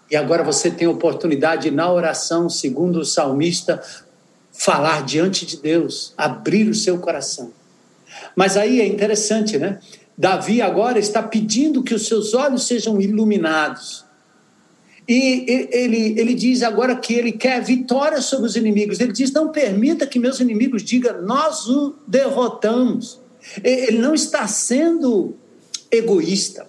E 0.10 0.16
agora 0.16 0.44
você 0.44 0.70
tem 0.70 0.88
a 0.88 0.92
oportunidade 0.92 1.72
na 1.72 1.92
oração, 1.92 2.50
segundo 2.50 3.00
o 3.00 3.06
salmista, 3.06 3.82
falar 4.52 5.06
diante 5.06 5.46
de 5.46 5.58
Deus, 5.58 6.14
abrir 6.18 6.68
o 6.68 6.76
seu 6.76 6.98
coração. 7.00 7.52
Mas 8.36 8.58
aí 8.58 8.82
é 8.82 8.86
interessante, 8.86 9.58
né? 9.58 9.80
Davi 10.18 10.62
agora 10.62 11.00
está 11.00 11.24
pedindo 11.24 11.82
que 11.82 11.96
os 11.96 12.06
seus 12.06 12.34
olhos 12.34 12.68
sejam 12.68 13.02
iluminados. 13.02 14.06
E 15.08 15.68
ele, 15.72 16.20
ele 16.20 16.34
diz 16.34 16.62
agora 16.62 16.96
que 16.96 17.14
ele 17.14 17.32
quer 17.32 17.62
vitória 17.64 18.22
sobre 18.22 18.46
os 18.46 18.56
inimigos. 18.56 19.00
Ele 19.00 19.12
diz: 19.12 19.32
Não 19.32 19.50
permita 19.50 20.06
que 20.06 20.20
meus 20.20 20.40
inimigos 20.40 20.84
digam, 20.84 21.22
nós 21.22 21.68
o 21.68 21.96
derrotamos. 22.08 23.20
Ele 23.64 23.98
não 23.98 24.14
está 24.14 24.48
sendo 24.48 25.36
egoísta. 25.90 26.68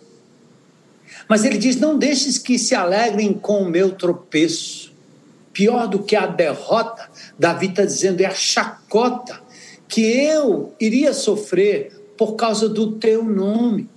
Mas 1.29 1.45
ele 1.45 1.59
diz: 1.59 1.77
Não 1.77 1.99
deixes 1.99 2.39
que 2.39 2.59
se 2.59 2.75
alegrem 2.75 3.33
com 3.33 3.63
o 3.63 3.69
meu 3.69 3.93
tropeço. 3.93 4.93
Pior 5.53 5.87
do 5.87 6.03
que 6.03 6.17
a 6.17 6.27
derrota, 6.27 7.11
Davi 7.39 7.67
está 7.67 7.85
dizendo, 7.85 8.23
é 8.23 8.25
a 8.25 8.35
chacota 8.35 9.39
que 9.87 10.01
eu 10.01 10.75
iria 10.81 11.13
sofrer 11.13 11.93
por 12.17 12.37
causa 12.37 12.69
do 12.69 12.93
teu 12.93 13.23
nome. 13.23 13.89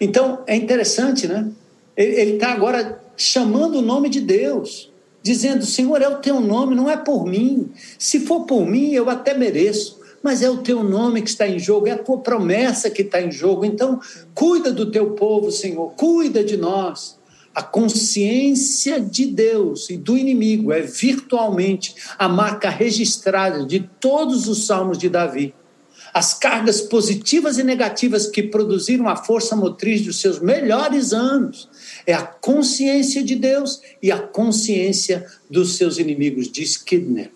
Então 0.00 0.42
é 0.46 0.56
interessante, 0.56 1.26
né? 1.26 1.50
Ele 1.96 2.32
está 2.32 2.52
agora 2.52 3.02
chamando 3.16 3.78
o 3.78 3.82
nome 3.82 4.08
de 4.08 4.20
Deus, 4.20 4.90
dizendo: 5.22 5.64
Senhor, 5.66 6.00
é 6.00 6.08
o 6.08 6.18
teu 6.18 6.40
nome, 6.40 6.74
não 6.74 6.90
é 6.90 6.96
por 6.96 7.26
mim. 7.26 7.70
Se 7.98 8.20
for 8.20 8.46
por 8.46 8.66
mim, 8.66 8.92
eu 8.92 9.10
até 9.10 9.34
mereço 9.34 9.95
mas 10.26 10.42
é 10.42 10.50
o 10.50 10.56
teu 10.56 10.82
nome 10.82 11.22
que 11.22 11.30
está 11.30 11.46
em 11.46 11.56
jogo, 11.56 11.86
é 11.86 11.92
a 11.92 11.98
tua 11.98 12.18
promessa 12.18 12.90
que 12.90 13.02
está 13.02 13.22
em 13.22 13.30
jogo. 13.30 13.64
Então, 13.64 14.00
cuida 14.34 14.72
do 14.72 14.90
teu 14.90 15.12
povo, 15.12 15.52
Senhor, 15.52 15.92
cuida 15.92 16.42
de 16.42 16.56
nós. 16.56 17.16
A 17.54 17.62
consciência 17.62 19.00
de 19.00 19.24
Deus 19.24 19.88
e 19.88 19.96
do 19.96 20.18
inimigo 20.18 20.72
é 20.72 20.80
virtualmente 20.80 21.94
a 22.18 22.28
marca 22.28 22.68
registrada 22.68 23.64
de 23.64 23.88
todos 24.00 24.48
os 24.48 24.66
salmos 24.66 24.98
de 24.98 25.08
Davi. 25.08 25.54
As 26.12 26.34
cargas 26.34 26.80
positivas 26.80 27.56
e 27.56 27.62
negativas 27.62 28.26
que 28.26 28.42
produziram 28.42 29.08
a 29.08 29.14
força 29.14 29.54
motriz 29.54 30.02
dos 30.02 30.20
seus 30.20 30.40
melhores 30.40 31.12
anos 31.12 31.68
é 32.04 32.12
a 32.12 32.22
consciência 32.22 33.22
de 33.22 33.36
Deus 33.36 33.80
e 34.02 34.10
a 34.10 34.18
consciência 34.18 35.24
dos 35.48 35.76
seus 35.76 35.98
inimigos, 35.98 36.50
diz 36.50 36.76
Kidner. 36.76 37.30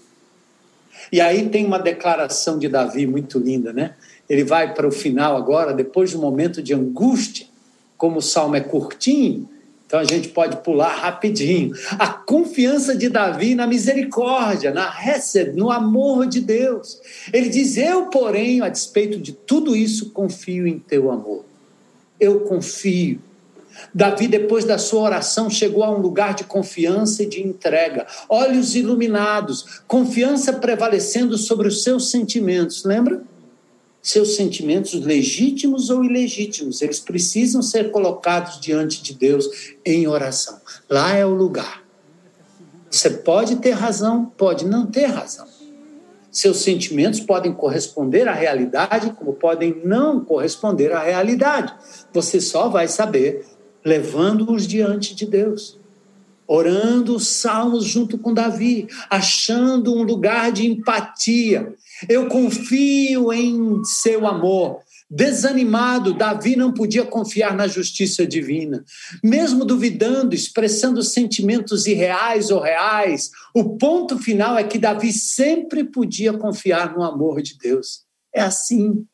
E 1.12 1.20
aí 1.20 1.48
tem 1.48 1.66
uma 1.66 1.78
declaração 1.78 2.58
de 2.58 2.68
Davi 2.68 3.06
muito 3.06 3.38
linda, 3.38 3.72
né? 3.72 3.94
Ele 4.28 4.44
vai 4.44 4.74
para 4.74 4.86
o 4.86 4.92
final 4.92 5.36
agora, 5.36 5.72
depois 5.72 6.10
de 6.10 6.16
um 6.16 6.20
momento 6.20 6.62
de 6.62 6.72
angústia, 6.72 7.46
como 7.96 8.18
o 8.18 8.22
salmo 8.22 8.56
é 8.56 8.60
curtinho, 8.60 9.48
então 9.90 9.98
a 9.98 10.04
gente 10.04 10.28
pode 10.28 10.58
pular 10.58 10.94
rapidinho. 10.94 11.72
A 11.98 12.06
confiança 12.06 12.94
de 12.94 13.08
Davi 13.08 13.56
na 13.56 13.66
misericórdia, 13.66 14.72
na 14.72 14.88
Hesed, 14.88 15.56
no 15.56 15.68
amor 15.68 16.26
de 16.26 16.40
Deus. 16.40 17.00
Ele 17.32 17.48
diz: 17.48 17.76
Eu, 17.76 18.06
porém, 18.06 18.60
a 18.60 18.68
despeito 18.68 19.18
de 19.18 19.32
tudo 19.32 19.74
isso, 19.74 20.10
confio 20.10 20.64
em 20.64 20.78
teu 20.78 21.10
amor. 21.10 21.44
Eu 22.20 22.42
confio 22.42 23.20
Davi, 23.94 24.28
depois 24.28 24.64
da 24.64 24.78
sua 24.78 25.02
oração, 25.02 25.50
chegou 25.50 25.82
a 25.82 25.90
um 25.90 25.98
lugar 25.98 26.34
de 26.34 26.44
confiança 26.44 27.22
e 27.22 27.26
de 27.26 27.42
entrega, 27.42 28.06
olhos 28.28 28.74
iluminados, 28.74 29.82
confiança 29.86 30.52
prevalecendo 30.52 31.36
sobre 31.36 31.68
os 31.68 31.82
seus 31.82 32.10
sentimentos, 32.10 32.84
lembra? 32.84 33.22
Seus 34.02 34.36
sentimentos 34.36 34.94
legítimos 34.94 35.90
ou 35.90 36.02
ilegítimos, 36.02 36.80
eles 36.80 37.00
precisam 37.00 37.60
ser 37.60 37.90
colocados 37.90 38.58
diante 38.58 39.02
de 39.02 39.12
Deus 39.12 39.74
em 39.84 40.06
oração. 40.06 40.58
Lá 40.88 41.14
é 41.14 41.26
o 41.26 41.34
lugar. 41.34 41.82
Você 42.90 43.10
pode 43.10 43.56
ter 43.56 43.72
razão, 43.72 44.24
pode 44.36 44.66
não 44.66 44.86
ter 44.86 45.06
razão. 45.06 45.46
Seus 46.30 46.58
sentimentos 46.58 47.20
podem 47.20 47.52
corresponder 47.52 48.28
à 48.28 48.32
realidade, 48.32 49.12
como 49.18 49.32
podem 49.32 49.80
não 49.84 50.24
corresponder 50.24 50.92
à 50.92 51.00
realidade. 51.00 51.74
Você 52.12 52.40
só 52.40 52.68
vai 52.68 52.86
saber 52.86 53.44
levando-os 53.84 54.66
diante 54.66 55.14
de 55.14 55.26
Deus, 55.26 55.78
orando 56.46 57.14
os 57.14 57.28
salmos 57.28 57.84
junto 57.84 58.18
com 58.18 58.34
Davi, 58.34 58.88
achando 59.08 59.94
um 59.94 60.02
lugar 60.02 60.50
de 60.50 60.66
empatia. 60.66 61.72
Eu 62.08 62.26
confio 62.26 63.32
em 63.32 63.84
seu 63.84 64.26
amor. 64.26 64.80
Desanimado, 65.08 66.14
Davi 66.14 66.54
não 66.54 66.72
podia 66.72 67.04
confiar 67.04 67.56
na 67.56 67.66
justiça 67.66 68.24
divina. 68.24 68.84
Mesmo 69.24 69.64
duvidando, 69.64 70.36
expressando 70.36 71.02
sentimentos 71.02 71.86
irreais 71.86 72.50
ou 72.50 72.60
reais, 72.60 73.30
o 73.52 73.76
ponto 73.76 74.18
final 74.18 74.56
é 74.56 74.62
que 74.62 74.78
Davi 74.78 75.12
sempre 75.12 75.82
podia 75.82 76.32
confiar 76.32 76.94
no 76.94 77.02
amor 77.02 77.42
de 77.42 77.58
Deus. 77.58 78.04
É 78.32 78.40
assim. 78.40 79.04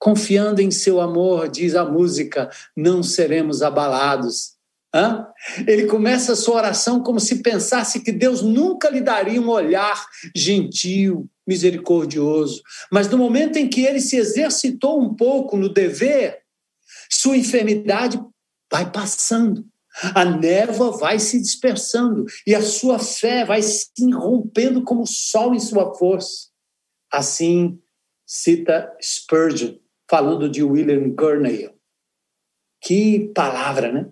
Confiando 0.00 0.62
em 0.62 0.70
seu 0.70 0.98
amor, 0.98 1.48
diz 1.48 1.74
a 1.74 1.84
música, 1.84 2.50
não 2.74 3.02
seremos 3.02 3.60
abalados. 3.60 4.54
Hã? 4.92 5.28
Ele 5.68 5.86
começa 5.86 6.32
a 6.32 6.36
sua 6.36 6.56
oração 6.56 7.02
como 7.02 7.20
se 7.20 7.42
pensasse 7.42 8.00
que 8.00 8.10
Deus 8.10 8.40
nunca 8.40 8.88
lhe 8.88 9.02
daria 9.02 9.40
um 9.40 9.50
olhar 9.50 10.04
gentil, 10.34 11.30
misericordioso. 11.46 12.62
Mas 12.90 13.08
no 13.08 13.18
momento 13.18 13.56
em 13.56 13.68
que 13.68 13.84
ele 13.84 14.00
se 14.00 14.16
exercitou 14.16 15.00
um 15.00 15.14
pouco 15.14 15.56
no 15.56 15.68
dever, 15.68 16.40
sua 17.12 17.36
enfermidade 17.36 18.18
vai 18.72 18.90
passando. 18.90 19.64
A 20.14 20.24
névoa 20.24 20.96
vai 20.96 21.18
se 21.18 21.38
dispersando 21.40 22.24
e 22.46 22.54
a 22.54 22.62
sua 22.62 22.98
fé 22.98 23.44
vai 23.44 23.60
se 23.60 23.90
rompendo 24.14 24.82
como 24.82 25.02
o 25.02 25.06
sol 25.06 25.54
em 25.54 25.60
sua 25.60 25.94
força. 25.94 26.48
Assim 27.12 27.78
cita 28.32 28.96
Spurgeon, 29.02 29.74
falando 30.10 30.50
de 30.50 30.64
William 30.64 31.08
Gurney. 31.10 31.70
Que 32.82 33.30
palavra, 33.32 33.92
né? 33.92 34.10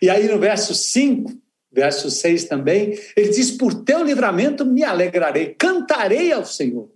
E 0.00 0.08
aí 0.08 0.28
no 0.28 0.38
verso 0.38 0.72
5, 0.72 1.32
verso 1.72 2.08
6 2.08 2.44
também, 2.44 2.96
ele 3.16 3.30
diz: 3.30 3.50
Por 3.50 3.82
teu 3.82 4.04
livramento 4.04 4.64
me 4.64 4.84
alegrarei, 4.84 5.54
cantarei 5.54 6.32
ao 6.32 6.44
Senhor. 6.44 6.88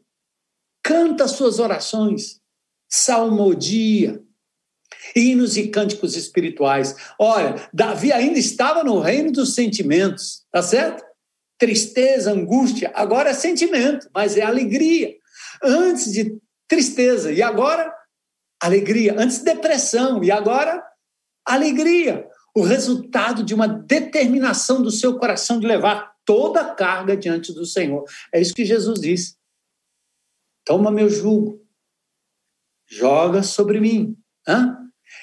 Canta 0.83 1.25
as 1.25 1.33
suas 1.33 1.59
orações, 1.59 2.41
salmodia, 2.89 4.23
hinos 5.17 5.57
e 5.57 5.69
cânticos 5.69 6.15
espirituais. 6.15 6.95
Olha, 7.19 7.57
Davi 7.73 8.13
ainda 8.13 8.39
estava 8.39 8.85
no 8.85 9.01
reino 9.01 9.33
dos 9.33 9.55
sentimentos, 9.55 10.45
tá 10.53 10.63
certo? 10.63 11.03
Tristeza, 11.59 12.31
angústia, 12.31 12.93
agora 12.95 13.31
é 13.31 13.35
sentimento, 13.35 14.09
mas 14.15 14.37
é 14.37 14.43
alegria. 14.43 15.15
Antes 15.63 16.13
de 16.13 16.39
tristeza, 16.69 17.33
e 17.33 17.41
agora 17.41 17.91
alegria. 18.65 19.15
Antes 19.19 19.43
depressão, 19.43 20.23
e 20.23 20.31
agora 20.31 20.83
alegria 21.45 22.27
o 22.57 22.63
resultado 22.63 23.43
de 23.43 23.53
uma 23.53 23.67
determinação 23.67 24.81
do 24.81 24.91
seu 24.91 25.19
coração 25.19 25.59
de 25.59 25.67
levar 25.67 26.15
toda 26.25 26.61
a 26.61 26.75
carga 26.75 27.17
diante 27.17 27.53
do 27.53 27.67
Senhor. 27.67 28.05
É 28.33 28.41
isso 28.41 28.55
que 28.55 28.65
Jesus 28.65 29.01
disse. 29.01 29.37
Toma 30.65 30.91
meu 30.91 31.11
jugo, 31.11 31.61
joga 32.89 33.43
sobre 33.43 33.81
mim. 33.81 34.17
Hã? 34.47 34.79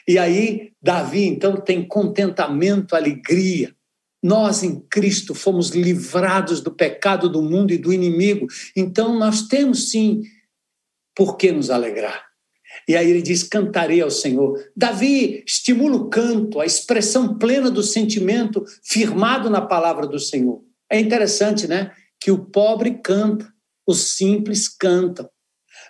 E 0.08 0.20
aí, 0.20 0.74
Davi, 0.82 1.26
então, 1.26 1.56
tem 1.60 1.88
contentamento, 1.88 2.96
alegria. 2.96 3.76
Nós, 4.22 4.62
em 4.62 4.80
Cristo, 4.82 5.34
fomos 5.34 5.70
livrados 5.70 6.62
do 6.62 6.72
pecado 6.72 7.28
do 7.28 7.42
mundo 7.42 7.72
e 7.72 7.78
do 7.78 7.92
inimigo. 7.92 8.46
Então, 8.76 9.18
nós 9.18 9.48
temos 9.48 9.90
sim 9.90 10.22
por 11.16 11.38
que 11.38 11.52
nos 11.52 11.72
alegrar. 11.72 12.31
E 12.88 12.96
aí 12.96 13.10
ele 13.10 13.22
diz: 13.22 13.44
cantarei 13.44 14.02
ao 14.02 14.12
Senhor. 14.12 14.58
Davi 14.76 15.44
estimula 15.46 15.96
o 15.96 16.10
canto, 16.10 16.60
a 16.60 16.66
expressão 16.66 17.38
plena 17.38 17.70
do 17.70 17.84
sentimento 17.84 18.64
firmado 18.84 19.50
na 19.50 19.62
palavra 19.62 20.08
do 20.08 20.20
Senhor. 20.20 20.62
É 20.92 21.00
interessante, 21.00 21.68
né? 21.68 21.92
Que 22.20 22.32
o 22.32 22.46
pobre 22.46 23.00
canta, 23.04 23.52
os 23.88 24.16
simples 24.16 24.68
cantam, 24.68 25.30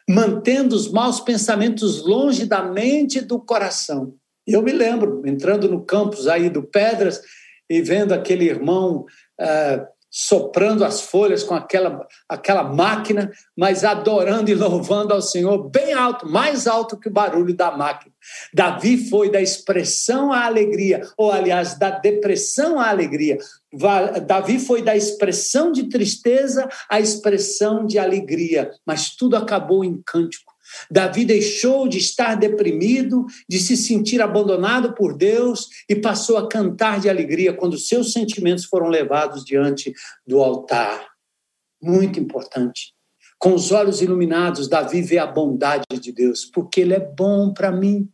mantendo 0.10 0.76
os 0.76 0.92
maus 0.92 1.20
pensamentos 1.20 2.04
longe 2.04 2.46
da 2.46 2.64
mente 2.64 3.20
e 3.20 3.22
do 3.22 3.40
coração. 3.40 4.14
Eu 4.46 4.62
me 4.62 4.72
lembro, 4.72 5.22
entrando 5.26 5.70
no 5.70 5.86
campus 5.86 6.28
aí 6.28 6.50
do 6.50 6.64
Pedras 6.64 7.22
e 7.70 7.82
vendo 7.82 8.14
aquele 8.14 8.46
irmão. 8.46 9.06
Uh, 9.40 10.01
soprando 10.12 10.84
as 10.84 11.00
folhas 11.00 11.42
com 11.42 11.56
aquela, 11.56 12.06
aquela 12.28 12.64
máquina, 12.64 13.32
mas 13.58 13.86
adorando 13.86 14.52
e 14.52 14.54
louvando 14.54 15.14
ao 15.14 15.22
Senhor 15.22 15.70
bem 15.70 15.94
alto, 15.94 16.28
mais 16.28 16.68
alto 16.68 17.00
que 17.00 17.08
o 17.08 17.14
barulho 17.14 17.56
da 17.56 17.72
máquina. 17.72 18.14
Davi 18.54 19.10
foi 19.10 19.32
da 19.32 19.42
expressão 19.42 20.34
à 20.34 20.46
alegria, 20.46 21.02
ou 21.18 21.32
aliás, 21.32 21.80
da 21.80 21.90
depressão 21.90 22.78
à 22.78 22.90
alegria. 22.90 23.38
Davi 24.28 24.60
foi 24.60 24.82
da 24.82 24.98
expressão 24.98 25.72
de 25.72 25.88
tristeza 25.88 26.68
à 26.90 27.00
expressão 27.00 27.86
de 27.86 27.98
alegria, 27.98 28.70
mas 28.86 29.16
tudo 29.16 29.38
acabou 29.38 29.84
em 29.86 30.02
cântico. 30.06 30.51
Davi 30.90 31.26
deixou 31.26 31.88
de 31.88 31.98
estar 31.98 32.36
deprimido, 32.36 33.26
de 33.48 33.60
se 33.60 33.76
sentir 33.76 34.22
abandonado 34.22 34.94
por 34.94 35.16
Deus 35.16 35.68
e 35.90 35.96
passou 35.96 36.38
a 36.38 36.48
cantar 36.48 37.00
de 37.00 37.10
alegria 37.10 37.54
quando 37.54 37.78
seus 37.78 38.14
sentimentos 38.14 38.66
foram 38.66 38.88
levados 38.88 39.44
diante 39.44 39.94
do 40.26 40.40
altar. 40.42 41.08
Muito 41.82 42.20
importante. 42.20 42.94
Com 43.42 43.56
os 43.56 43.72
olhos 43.72 44.04
iluminados, 44.04 44.68
Davi 44.68 45.02
vê 45.02 45.18
a 45.18 45.26
bondade 45.26 45.84
de 46.00 46.12
Deus, 46.12 46.46
porque 46.46 46.82
ele 46.82 46.94
é 46.94 47.00
bom 47.00 47.52
para 47.52 47.72
mim, 47.72 48.08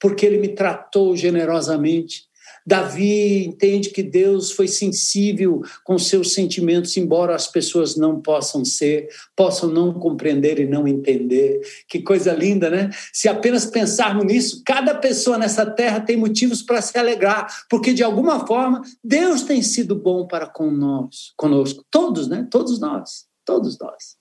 porque 0.00 0.26
ele 0.26 0.38
me 0.38 0.48
tratou 0.48 1.16
generosamente, 1.16 2.24
Davi 2.66 3.44
entende 3.44 3.90
que 3.90 4.02
Deus 4.02 4.52
foi 4.52 4.68
sensível 4.68 5.62
com 5.84 5.98
seus 5.98 6.32
sentimentos, 6.32 6.96
embora 6.96 7.34
as 7.34 7.46
pessoas 7.46 7.96
não 7.96 8.20
possam 8.20 8.64
ser, 8.64 9.08
possam 9.36 9.70
não 9.70 9.92
compreender 9.92 10.58
e 10.60 10.66
não 10.66 10.86
entender. 10.86 11.60
Que 11.88 12.00
coisa 12.02 12.32
linda, 12.32 12.70
né? 12.70 12.90
Se 13.12 13.28
apenas 13.28 13.66
pensarmos 13.66 14.24
nisso, 14.24 14.62
cada 14.64 14.94
pessoa 14.94 15.38
nessa 15.38 15.66
terra 15.66 16.00
tem 16.00 16.16
motivos 16.16 16.62
para 16.62 16.80
se 16.80 16.96
alegrar, 16.96 17.46
porque 17.68 17.92
de 17.92 18.02
alguma 18.02 18.46
forma 18.46 18.82
Deus 19.02 19.42
tem 19.42 19.62
sido 19.62 19.94
bom 19.94 20.26
para 20.26 20.46
com 20.46 20.70
nós, 20.70 21.32
conosco, 21.36 21.84
todos, 21.90 22.28
né? 22.28 22.46
Todos 22.50 22.78
nós, 22.80 23.26
todos 23.44 23.78
nós. 23.78 24.16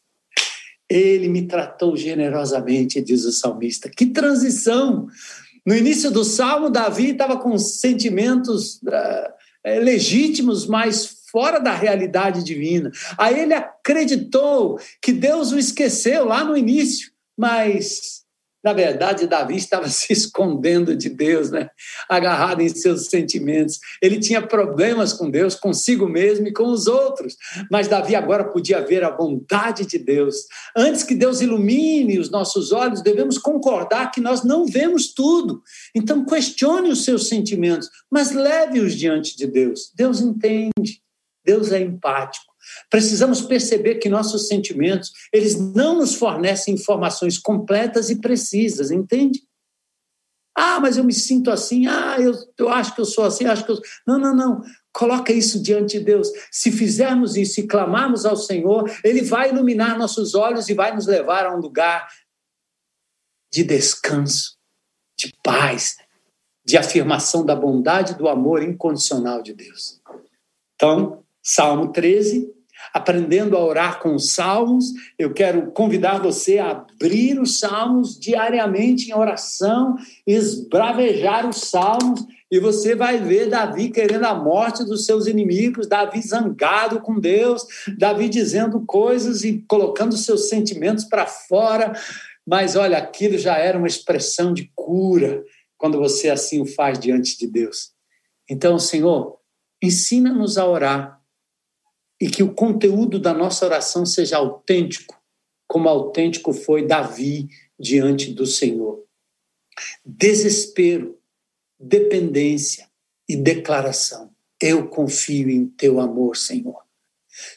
Ele 0.89 1.29
me 1.29 1.47
tratou 1.47 1.95
generosamente, 1.95 3.01
diz 3.01 3.23
o 3.23 3.31
salmista. 3.31 3.89
Que 3.89 4.07
transição! 4.07 5.07
No 5.65 5.75
início 5.75 6.09
do 6.09 6.23
salmo, 6.23 6.69
Davi 6.69 7.11
estava 7.11 7.37
com 7.37 7.57
sentimentos 7.57 8.77
uh, 8.77 9.81
legítimos, 9.81 10.65
mas 10.65 11.21
fora 11.31 11.59
da 11.59 11.73
realidade 11.73 12.43
divina. 12.43 12.91
Aí 13.17 13.39
ele 13.39 13.53
acreditou 13.53 14.79
que 15.01 15.13
Deus 15.13 15.51
o 15.51 15.59
esqueceu 15.59 16.25
lá 16.25 16.43
no 16.43 16.57
início, 16.57 17.11
mas 17.37 18.23
na 18.63 18.73
verdade, 18.73 19.27
Davi 19.27 19.55
estava 19.55 19.87
se 19.89 20.13
escondendo 20.13 20.95
de 20.95 21.09
Deus, 21.09 21.49
né? 21.49 21.69
agarrado 22.07 22.61
em 22.61 22.69
seus 22.69 23.07
sentimentos. 23.07 23.79
Ele 24.01 24.19
tinha 24.19 24.41
problemas 24.41 25.13
com 25.13 25.29
Deus, 25.29 25.55
consigo 25.55 26.07
mesmo 26.07 26.47
e 26.47 26.53
com 26.53 26.65
os 26.65 26.87
outros. 26.87 27.35
Mas 27.71 27.87
Davi 27.87 28.15
agora 28.15 28.43
podia 28.43 28.85
ver 28.85 29.03
a 29.03 29.11
bondade 29.11 29.85
de 29.85 29.97
Deus. 29.97 30.35
Antes 30.75 31.03
que 31.03 31.15
Deus 31.15 31.41
ilumine 31.41 32.19
os 32.19 32.29
nossos 32.29 32.71
olhos, 32.71 33.01
devemos 33.01 33.37
concordar 33.37 34.11
que 34.11 34.21
nós 34.21 34.43
não 34.43 34.65
vemos 34.65 35.13
tudo. 35.13 35.61
Então, 35.95 36.25
questione 36.25 36.89
os 36.89 37.03
seus 37.03 37.27
sentimentos, 37.27 37.89
mas 38.09 38.31
leve-os 38.31 38.95
diante 38.95 39.35
de 39.35 39.47
Deus. 39.47 39.91
Deus 39.95 40.21
entende, 40.21 41.01
Deus 41.43 41.71
é 41.71 41.79
empático. 41.79 42.50
Precisamos 42.89 43.41
perceber 43.41 43.95
que 43.95 44.09
nossos 44.09 44.47
sentimentos, 44.47 45.11
eles 45.33 45.59
não 45.59 45.97
nos 45.97 46.15
fornecem 46.15 46.73
informações 46.73 47.37
completas 47.37 48.09
e 48.09 48.19
precisas, 48.19 48.91
entende? 48.91 49.41
Ah, 50.55 50.79
mas 50.79 50.97
eu 50.97 51.03
me 51.03 51.13
sinto 51.13 51.49
assim, 51.49 51.87
ah, 51.87 52.17
eu, 52.19 52.33
eu 52.57 52.69
acho 52.69 52.93
que 52.93 53.01
eu 53.01 53.05
sou 53.05 53.23
assim, 53.23 53.45
acho 53.45 53.65
que 53.65 53.71
eu... 53.71 53.79
Não, 54.05 54.19
não, 54.19 54.35
não. 54.35 54.61
Coloca 54.91 55.31
isso 55.31 55.61
diante 55.61 55.97
de 55.97 56.03
Deus. 56.03 56.27
Se 56.51 56.71
fizermos 56.71 57.37
isso 57.37 57.61
e 57.61 57.67
clamarmos 57.67 58.25
ao 58.25 58.35
Senhor, 58.35 58.91
Ele 59.03 59.21
vai 59.21 59.49
iluminar 59.49 59.97
nossos 59.97 60.35
olhos 60.35 60.67
e 60.67 60.73
vai 60.73 60.93
nos 60.93 61.07
levar 61.07 61.45
a 61.45 61.55
um 61.55 61.59
lugar 61.59 62.07
de 63.51 63.63
descanso, 63.63 64.57
de 65.17 65.33
paz, 65.41 65.97
de 66.65 66.77
afirmação 66.77 67.45
da 67.45 67.55
bondade 67.55 68.13
e 68.13 68.17
do 68.17 68.27
amor 68.27 68.61
incondicional 68.61 69.41
de 69.41 69.53
Deus. 69.53 70.01
Então, 70.75 71.20
Salmo 71.43 71.91
13, 71.91 72.49
aprendendo 72.93 73.55
a 73.57 73.63
orar 73.63 73.99
com 73.99 74.15
os 74.15 74.33
salmos. 74.33 74.85
Eu 75.17 75.33
quero 75.33 75.71
convidar 75.71 76.19
você 76.19 76.57
a 76.57 76.71
abrir 76.71 77.39
os 77.39 77.59
salmos 77.59 78.19
diariamente 78.19 79.09
em 79.09 79.15
oração, 79.15 79.95
esbravejar 80.25 81.47
os 81.47 81.57
salmos, 81.57 82.25
e 82.51 82.59
você 82.59 82.95
vai 82.95 83.17
ver 83.17 83.49
Davi 83.49 83.89
querendo 83.89 84.25
a 84.25 84.35
morte 84.35 84.83
dos 84.83 85.05
seus 85.05 85.25
inimigos, 85.25 85.87
Davi 85.87 86.21
zangado 86.21 86.99
com 86.99 87.17
Deus, 87.17 87.65
Davi 87.97 88.27
dizendo 88.27 88.83
coisas 88.85 89.45
e 89.45 89.63
colocando 89.69 90.17
seus 90.17 90.49
sentimentos 90.49 91.05
para 91.05 91.25
fora. 91.25 91.93
Mas 92.45 92.75
olha, 92.75 92.97
aquilo 92.97 93.37
já 93.37 93.57
era 93.57 93.77
uma 93.77 93.87
expressão 93.87 94.53
de 94.53 94.69
cura 94.75 95.41
quando 95.77 95.97
você 95.97 96.29
assim 96.29 96.61
o 96.61 96.65
faz 96.65 96.99
diante 96.99 97.37
de 97.39 97.47
Deus. 97.47 97.91
Então, 98.49 98.77
Senhor, 98.77 99.37
ensina-nos 99.81 100.57
a 100.57 100.67
orar 100.67 101.20
e 102.21 102.29
que 102.29 102.43
o 102.43 102.53
conteúdo 102.53 103.19
da 103.19 103.33
nossa 103.33 103.65
oração 103.65 104.05
seja 104.05 104.37
autêntico, 104.37 105.19
como 105.67 105.89
autêntico 105.89 106.53
foi 106.53 106.85
Davi 106.85 107.49
diante 107.79 108.31
do 108.31 108.45
Senhor. 108.45 109.03
Desespero, 110.05 111.17
dependência 111.79 112.87
e 113.27 113.35
declaração. 113.35 114.29
Eu 114.61 114.87
confio 114.87 115.49
em 115.49 115.65
teu 115.65 115.99
amor, 115.99 116.37
Senhor. 116.37 116.83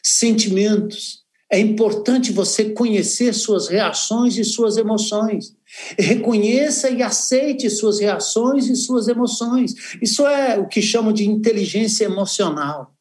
Sentimentos, 0.03 1.25
É 1.51 1.59
importante 1.59 2.33
você 2.33 2.71
conhecer 2.71 3.33
suas 3.35 3.69
reações 3.69 4.37
e 4.39 4.45
suas 4.45 4.77
emoções. 4.77 5.55
Reconheça 5.99 6.91
e 6.91 7.03
aceite 7.03 7.71
suas 7.71 8.01
reações 8.01 8.67
e 8.67 8.75
suas 8.75 9.09
emoções. 9.09 9.75
Isso 10.01 10.27
é 10.27 10.59
o 10.59 10.67
que 10.67 10.81
chamam 10.81 11.13
de 11.13 11.29
inteligência 11.29 12.07
emocional. 12.07 12.94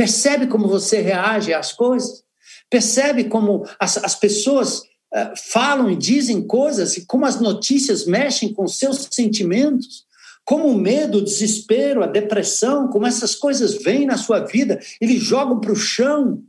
Percebe 0.00 0.46
como 0.46 0.66
você 0.66 1.02
reage 1.02 1.52
às 1.52 1.74
coisas? 1.74 2.24
Percebe 2.70 3.24
como 3.24 3.66
as, 3.78 3.98
as 3.98 4.14
pessoas 4.14 4.78
uh, 4.78 5.36
falam 5.52 5.90
e 5.90 5.94
dizem 5.94 6.40
coisas 6.40 6.96
e 6.96 7.04
como 7.04 7.26
as 7.26 7.38
notícias 7.38 8.06
mexem 8.06 8.50
com 8.50 8.66
seus 8.66 9.08
sentimentos? 9.10 10.06
Como 10.42 10.68
o 10.68 10.74
medo, 10.74 11.18
o 11.18 11.22
desespero, 11.22 12.02
a 12.02 12.06
depressão, 12.06 12.88
como 12.88 13.06
essas 13.06 13.34
coisas 13.34 13.74
vêm 13.82 14.06
na 14.06 14.16
sua 14.16 14.40
vida, 14.40 14.80
eles 15.02 15.22
jogam 15.22 15.60
para 15.60 15.70
o 15.70 15.76
chão. 15.76 16.42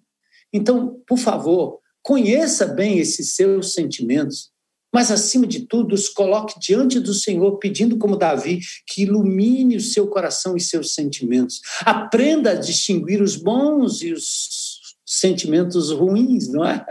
Então, 0.53 1.01
por 1.05 1.17
favor, 1.17 1.79
conheça 2.01 2.65
bem 2.65 2.99
esses 2.99 3.35
seus 3.35 3.73
sentimentos 3.73 4.49
mas 4.93 5.11
acima 5.11 5.47
de 5.47 5.67
tudo, 5.67 5.93
os 5.93 6.09
coloque 6.09 6.59
diante 6.59 6.99
do 6.99 7.13
Senhor, 7.13 7.57
pedindo 7.57 7.97
como 7.97 8.17
Davi 8.17 8.59
que 8.87 9.03
ilumine 9.03 9.77
o 9.77 9.81
seu 9.81 10.07
coração 10.07 10.55
e 10.57 10.61
seus 10.61 10.93
sentimentos. 10.93 11.61
Aprenda 11.81 12.51
a 12.51 12.55
distinguir 12.55 13.21
os 13.21 13.35
bons 13.35 14.01
e 14.01 14.11
os 14.11 14.79
sentimentos 15.05 15.91
ruins, 15.91 16.47
não 16.47 16.65
é? 16.65 16.85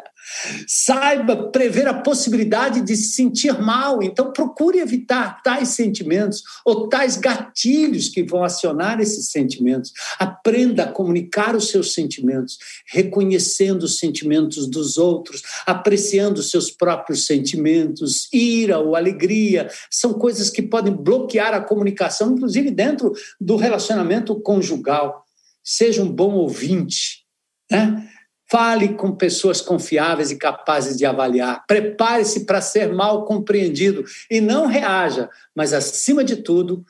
Saiba 0.67 1.51
prever 1.51 1.89
a 1.89 1.95
possibilidade 1.95 2.81
de 2.81 2.97
se 2.97 3.13
sentir 3.13 3.61
mal, 3.61 4.03
então 4.03 4.33
procure 4.33 4.79
evitar 4.79 5.43
tais 5.43 5.71
sentimentos 5.71 6.43
ou 6.65 6.89
tais 6.89 7.17
gatilhos 7.17 8.09
que 8.09 8.23
vão 8.23 8.45
acionar 8.45 9.01
esses 9.01 9.31
sentimentos. 9.31 9.93
Aprenda 10.19 10.85
a 10.85 10.93
comunicar 10.93 11.57
os 11.57 11.69
seus 11.69 11.93
sentimentos, 11.93 12.59
reconhecendo 12.87 13.83
os 13.85 13.99
sentimentos 13.99 14.67
dos 14.69 14.99
outros, 14.99 15.43
apreciando 15.67 16.41
os 16.41 16.51
seus 16.51 16.71
próprios 16.71 17.27
sentimentos, 17.27 18.29
ira 18.33 18.79
ou 18.79 18.97
alegria, 18.97 19.69
são 19.91 20.15
coisas 20.15 20.51
que 20.51 20.63
podem 20.63 20.95
bloquear 20.95 21.55
a 21.55 21.61
comunicação, 21.61 22.33
inclusive 22.33 22.71
dentro 22.71 23.13
do 23.41 23.57
relacionamento 23.57 24.35
conjugal. 24.41 25.25
Seja 25.63 26.03
um 26.03 26.11
bom 26.11 26.35
ouvinte, 26.35 27.25
né? 27.71 28.09
Fale 28.51 28.95
com 28.95 29.15
pessoas 29.15 29.61
confiáveis 29.61 30.31
e 30.31 30.37
capazes 30.37 30.97
de 30.97 31.07
avaliar. 31.07 31.65
Prepare-se 31.67 32.45
para 32.45 32.61
ser 32.61 32.93
mal 32.93 33.25
compreendido 33.25 34.05
e 34.29 34.41
não 34.41 34.67
reaja, 34.67 35.31
mas 35.55 35.73
acima 35.73 36.25
de 36.25 36.37
tudo, 36.37 36.85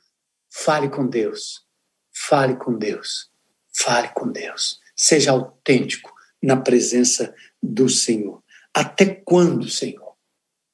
fale 0.51 0.89
com 0.89 1.07
Deus. 1.07 1.63
Fale 2.13 2.57
com 2.57 2.77
Deus. 2.77 3.29
Fale 3.77 4.09
com 4.09 4.33
Deus. 4.33 4.79
Seja 4.97 5.33
autêntico 5.33 6.11
na 6.43 6.57
presença 6.57 7.35
do 7.63 7.89
Senhor. 7.89 8.43
Até 8.75 9.05
quando, 9.07 9.69
Senhor, 9.69 10.15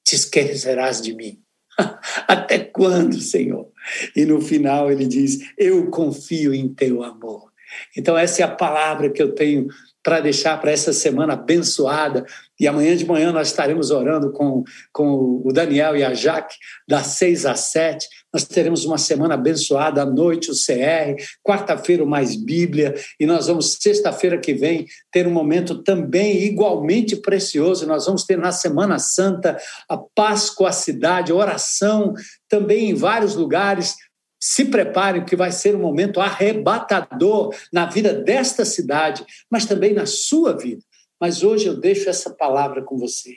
te 0.05 0.15
esquecerás 0.15 1.01
de 1.01 1.15
mim? 1.15 1.43
Até 2.29 2.59
quando, 2.59 3.21
Senhor? 3.21 3.71
E 4.15 4.25
no 4.25 4.41
final 4.41 4.91
ele 4.91 5.07
diz: 5.07 5.39
Eu 5.59 5.91
confio 5.91 6.55
em 6.55 6.73
teu 6.73 7.03
amor. 7.03 7.53
Então, 7.97 8.17
essa 8.17 8.43
é 8.43 8.45
a 8.45 8.55
palavra 8.55 9.11
que 9.11 9.23
eu 9.23 9.35
tenho 9.35 9.67
para 10.07 10.21
deixar 10.21 10.61
para 10.61 10.71
essa 10.71 10.93
semana 10.93 11.33
abençoada. 11.33 12.25
E 12.61 12.69
amanhã 12.69 12.97
de 12.97 13.05
manhã 13.05 13.33
nós 13.33 13.49
estaremos 13.49 13.91
orando 13.91 14.31
com, 14.31 14.63
com 14.93 15.43
o 15.45 15.53
Daniel 15.53 15.97
e 15.97 16.05
a 16.05 16.15
Jaque, 16.15 16.55
das 16.87 17.09
seis 17.09 17.45
às 17.45 17.59
sete. 17.73 18.07
Nós 18.33 18.45
teremos 18.45 18.85
uma 18.85 18.99
semana 18.99 19.35
abençoada, 19.35 20.03
à 20.03 20.07
noite 20.07 20.49
o 20.49 20.55
CR, 20.55 21.21
quarta-feira 21.43 22.05
o 22.05 22.07
Mais 22.07 22.37
Bíblia, 22.37 22.95
e 23.19 23.27
nós 23.27 23.49
vamos, 23.49 23.79
sexta-feira 23.81 24.39
que 24.39 24.55
vem, 24.55 24.87
ter 25.11 25.27
um 25.27 25.33
momento 25.33 25.83
também 25.83 26.45
igualmente 26.45 27.17
precioso. 27.17 27.85
Nós 27.85 28.07
vamos 28.07 28.23
ter 28.23 28.39
na 28.39 28.53
Semana 28.53 29.01
Santa 29.01 29.59
a 29.89 29.97
Páscoa, 29.97 30.69
a 30.69 30.73
cidade, 30.73 31.33
oração, 31.33 32.15
também 32.49 32.91
em 32.91 32.95
vários 32.95 33.35
lugares 33.35 33.97
se 34.39 34.67
preparem, 34.67 35.23
porque 35.23 35.37
vai 35.37 35.51
ser 35.51 35.75
um 35.75 35.81
momento 35.81 36.21
arrebatador 36.21 37.55
na 37.73 37.87
vida 37.87 38.13
desta 38.13 38.65
cidade, 38.65 39.25
mas 39.51 39.65
também 39.65 39.93
na 39.93 40.07
sua 40.07 40.57
vida. 40.57 40.83
Mas 41.21 41.43
hoje 41.43 41.67
eu 41.67 41.79
deixo 41.79 42.09
essa 42.11 42.31
palavra 42.31 42.83
com 42.83 42.97
você. 42.97 43.35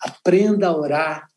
Aprenda 0.00 0.68
a 0.68 0.76
orar 0.76 1.28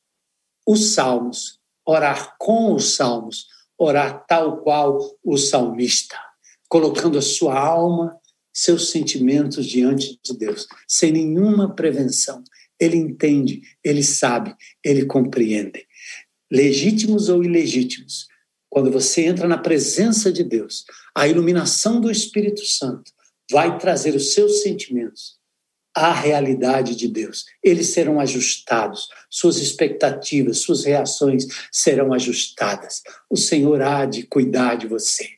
os 0.68 0.94
salmos, 0.94 1.60
orar 1.86 2.36
com 2.40 2.74
os 2.74 2.96
salmos, 2.96 3.48
orar 3.78 4.26
tal 4.28 4.62
qual 4.62 5.00
o 5.24 5.38
salmista, 5.38 6.18
colocando 6.68 7.18
a 7.18 7.22
sua 7.22 7.60
alma, 7.60 8.18
seus 8.54 8.92
sentimentos 8.92 9.66
diante 9.66 10.20
de 10.24 10.38
Deus, 10.38 10.68
sem 10.88 11.12
nenhuma 11.12 11.76
prevenção. 11.76 12.44
Ele 12.80 12.98
entende, 12.98 13.62
ele 13.84 14.04
sabe, 14.04 14.56
ele 14.84 15.06
compreende. 15.06 15.86
Legítimos 16.52 17.30
ou 17.30 17.44
ilegítimos, 17.44 18.28
quando 18.74 18.90
você 18.90 19.22
entra 19.22 19.48
na 19.48 19.60
presença 19.60 20.34
de 20.34 20.44
Deus, 20.44 20.84
a 21.14 21.28
iluminação 21.28 22.02
do 22.02 22.10
Espírito 22.10 22.66
Santo 22.66 23.12
vai 23.52 23.78
trazer 23.78 24.16
os 24.16 24.34
seus 24.34 24.64
sentimentos 24.64 25.38
à 25.96 26.12
realidade 26.12 26.96
de 26.96 27.08
Deus. 27.08 27.46
Eles 27.64 27.90
serão 27.90 28.20
ajustados, 28.20 29.10
suas 29.30 29.58
expectativas, 29.58 30.62
suas 30.62 30.86
reações 30.86 31.46
serão 31.72 32.12
ajustadas. 32.12 33.04
O 33.30 33.38
Senhor 33.38 33.80
há 33.80 34.08
de 34.08 34.24
cuidar 34.24 34.74
de 34.74 34.88
você. 34.88 35.30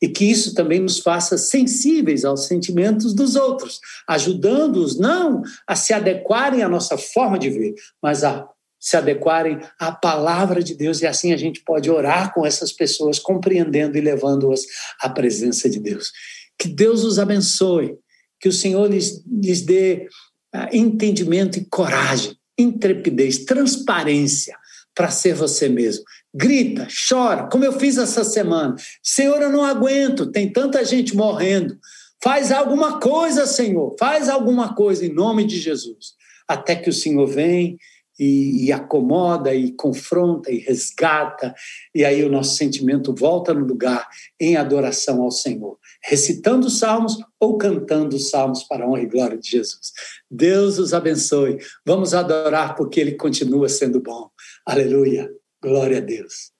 E 0.00 0.08
que 0.08 0.24
isso 0.24 0.54
também 0.54 0.80
nos 0.80 0.98
faça 0.98 1.36
sensíveis 1.36 2.24
aos 2.24 2.46
sentimentos 2.46 3.12
dos 3.12 3.36
outros, 3.36 3.80
ajudando-os 4.08 4.98
não 4.98 5.42
a 5.66 5.76
se 5.76 5.92
adequarem 5.92 6.62
à 6.62 6.70
nossa 6.70 6.96
forma 6.96 7.38
de 7.38 7.50
ver, 7.50 7.74
mas 8.02 8.24
a 8.24 8.48
se 8.82 8.96
adequarem 8.96 9.60
à 9.78 9.92
palavra 9.92 10.60
de 10.60 10.74
Deus 10.74 11.00
e 11.00 11.06
assim 11.06 11.32
a 11.32 11.36
gente 11.36 11.62
pode 11.62 11.88
orar 11.88 12.34
com 12.34 12.44
essas 12.44 12.72
pessoas, 12.72 13.20
compreendendo 13.20 13.96
e 13.96 14.00
levando-as 14.00 14.62
à 15.00 15.08
presença 15.08 15.70
de 15.70 15.78
Deus. 15.78 16.10
Que 16.58 16.66
Deus 16.66 17.04
os 17.04 17.20
abençoe, 17.20 17.94
que 18.40 18.48
o 18.48 18.52
Senhor 18.52 18.90
lhes, 18.90 19.22
lhes 19.24 19.62
dê 19.62 20.08
uh, 20.52 20.66
entendimento 20.72 21.60
e 21.60 21.64
coragem, 21.64 22.36
intrepidez, 22.58 23.44
transparência 23.44 24.56
para 24.92 25.12
ser 25.12 25.34
você 25.34 25.68
mesmo. 25.68 26.02
Grita, 26.34 26.88
chora, 27.08 27.48
como 27.48 27.64
eu 27.64 27.78
fiz 27.78 27.96
essa 27.98 28.24
semana. 28.24 28.74
Senhor, 29.00 29.40
eu 29.40 29.50
não 29.50 29.64
aguento, 29.64 30.32
tem 30.32 30.52
tanta 30.52 30.84
gente 30.84 31.14
morrendo. 31.14 31.78
Faz 32.20 32.50
alguma 32.50 32.98
coisa, 32.98 33.46
Senhor, 33.46 33.94
faz 33.96 34.28
alguma 34.28 34.74
coisa 34.74 35.06
em 35.06 35.14
nome 35.14 35.44
de 35.44 35.60
Jesus. 35.60 36.14
Até 36.48 36.74
que 36.74 36.90
o 36.90 36.92
Senhor 36.92 37.28
vem 37.28 37.78
e, 38.18 38.66
e, 38.66 38.72
acomoda 38.72 39.54
e 39.54 39.72
confronta 39.72 40.50
e 40.50 40.58
resgata, 40.58 41.54
e 41.94 42.04
aí 42.04 42.24
o 42.24 42.30
nosso 42.30 42.56
sentimento 42.56 43.14
volta 43.14 43.52
no 43.54 43.64
lugar 43.64 44.08
em 44.40 44.56
adoração 44.56 45.22
ao 45.22 45.30
Senhor, 45.30 45.78
recitando 46.02 46.66
os 46.66 46.78
salmos 46.78 47.18
ou 47.40 47.58
cantando 47.58 48.16
os 48.16 48.30
salmos 48.30 48.62
para 48.64 48.84
a 48.84 48.88
honra 48.88 49.02
e 49.02 49.06
glória 49.06 49.38
de 49.38 49.50
Jesus. 49.50 49.92
Deus 50.30 50.78
os 50.78 50.94
abençoe. 50.94 51.58
Vamos 51.84 52.14
adorar 52.14 52.74
porque 52.76 53.00
ele 53.00 53.12
continua 53.12 53.68
sendo 53.68 54.00
bom. 54.00 54.30
Aleluia. 54.66 55.30
Glória 55.62 55.98
a 55.98 56.00
Deus. 56.00 56.52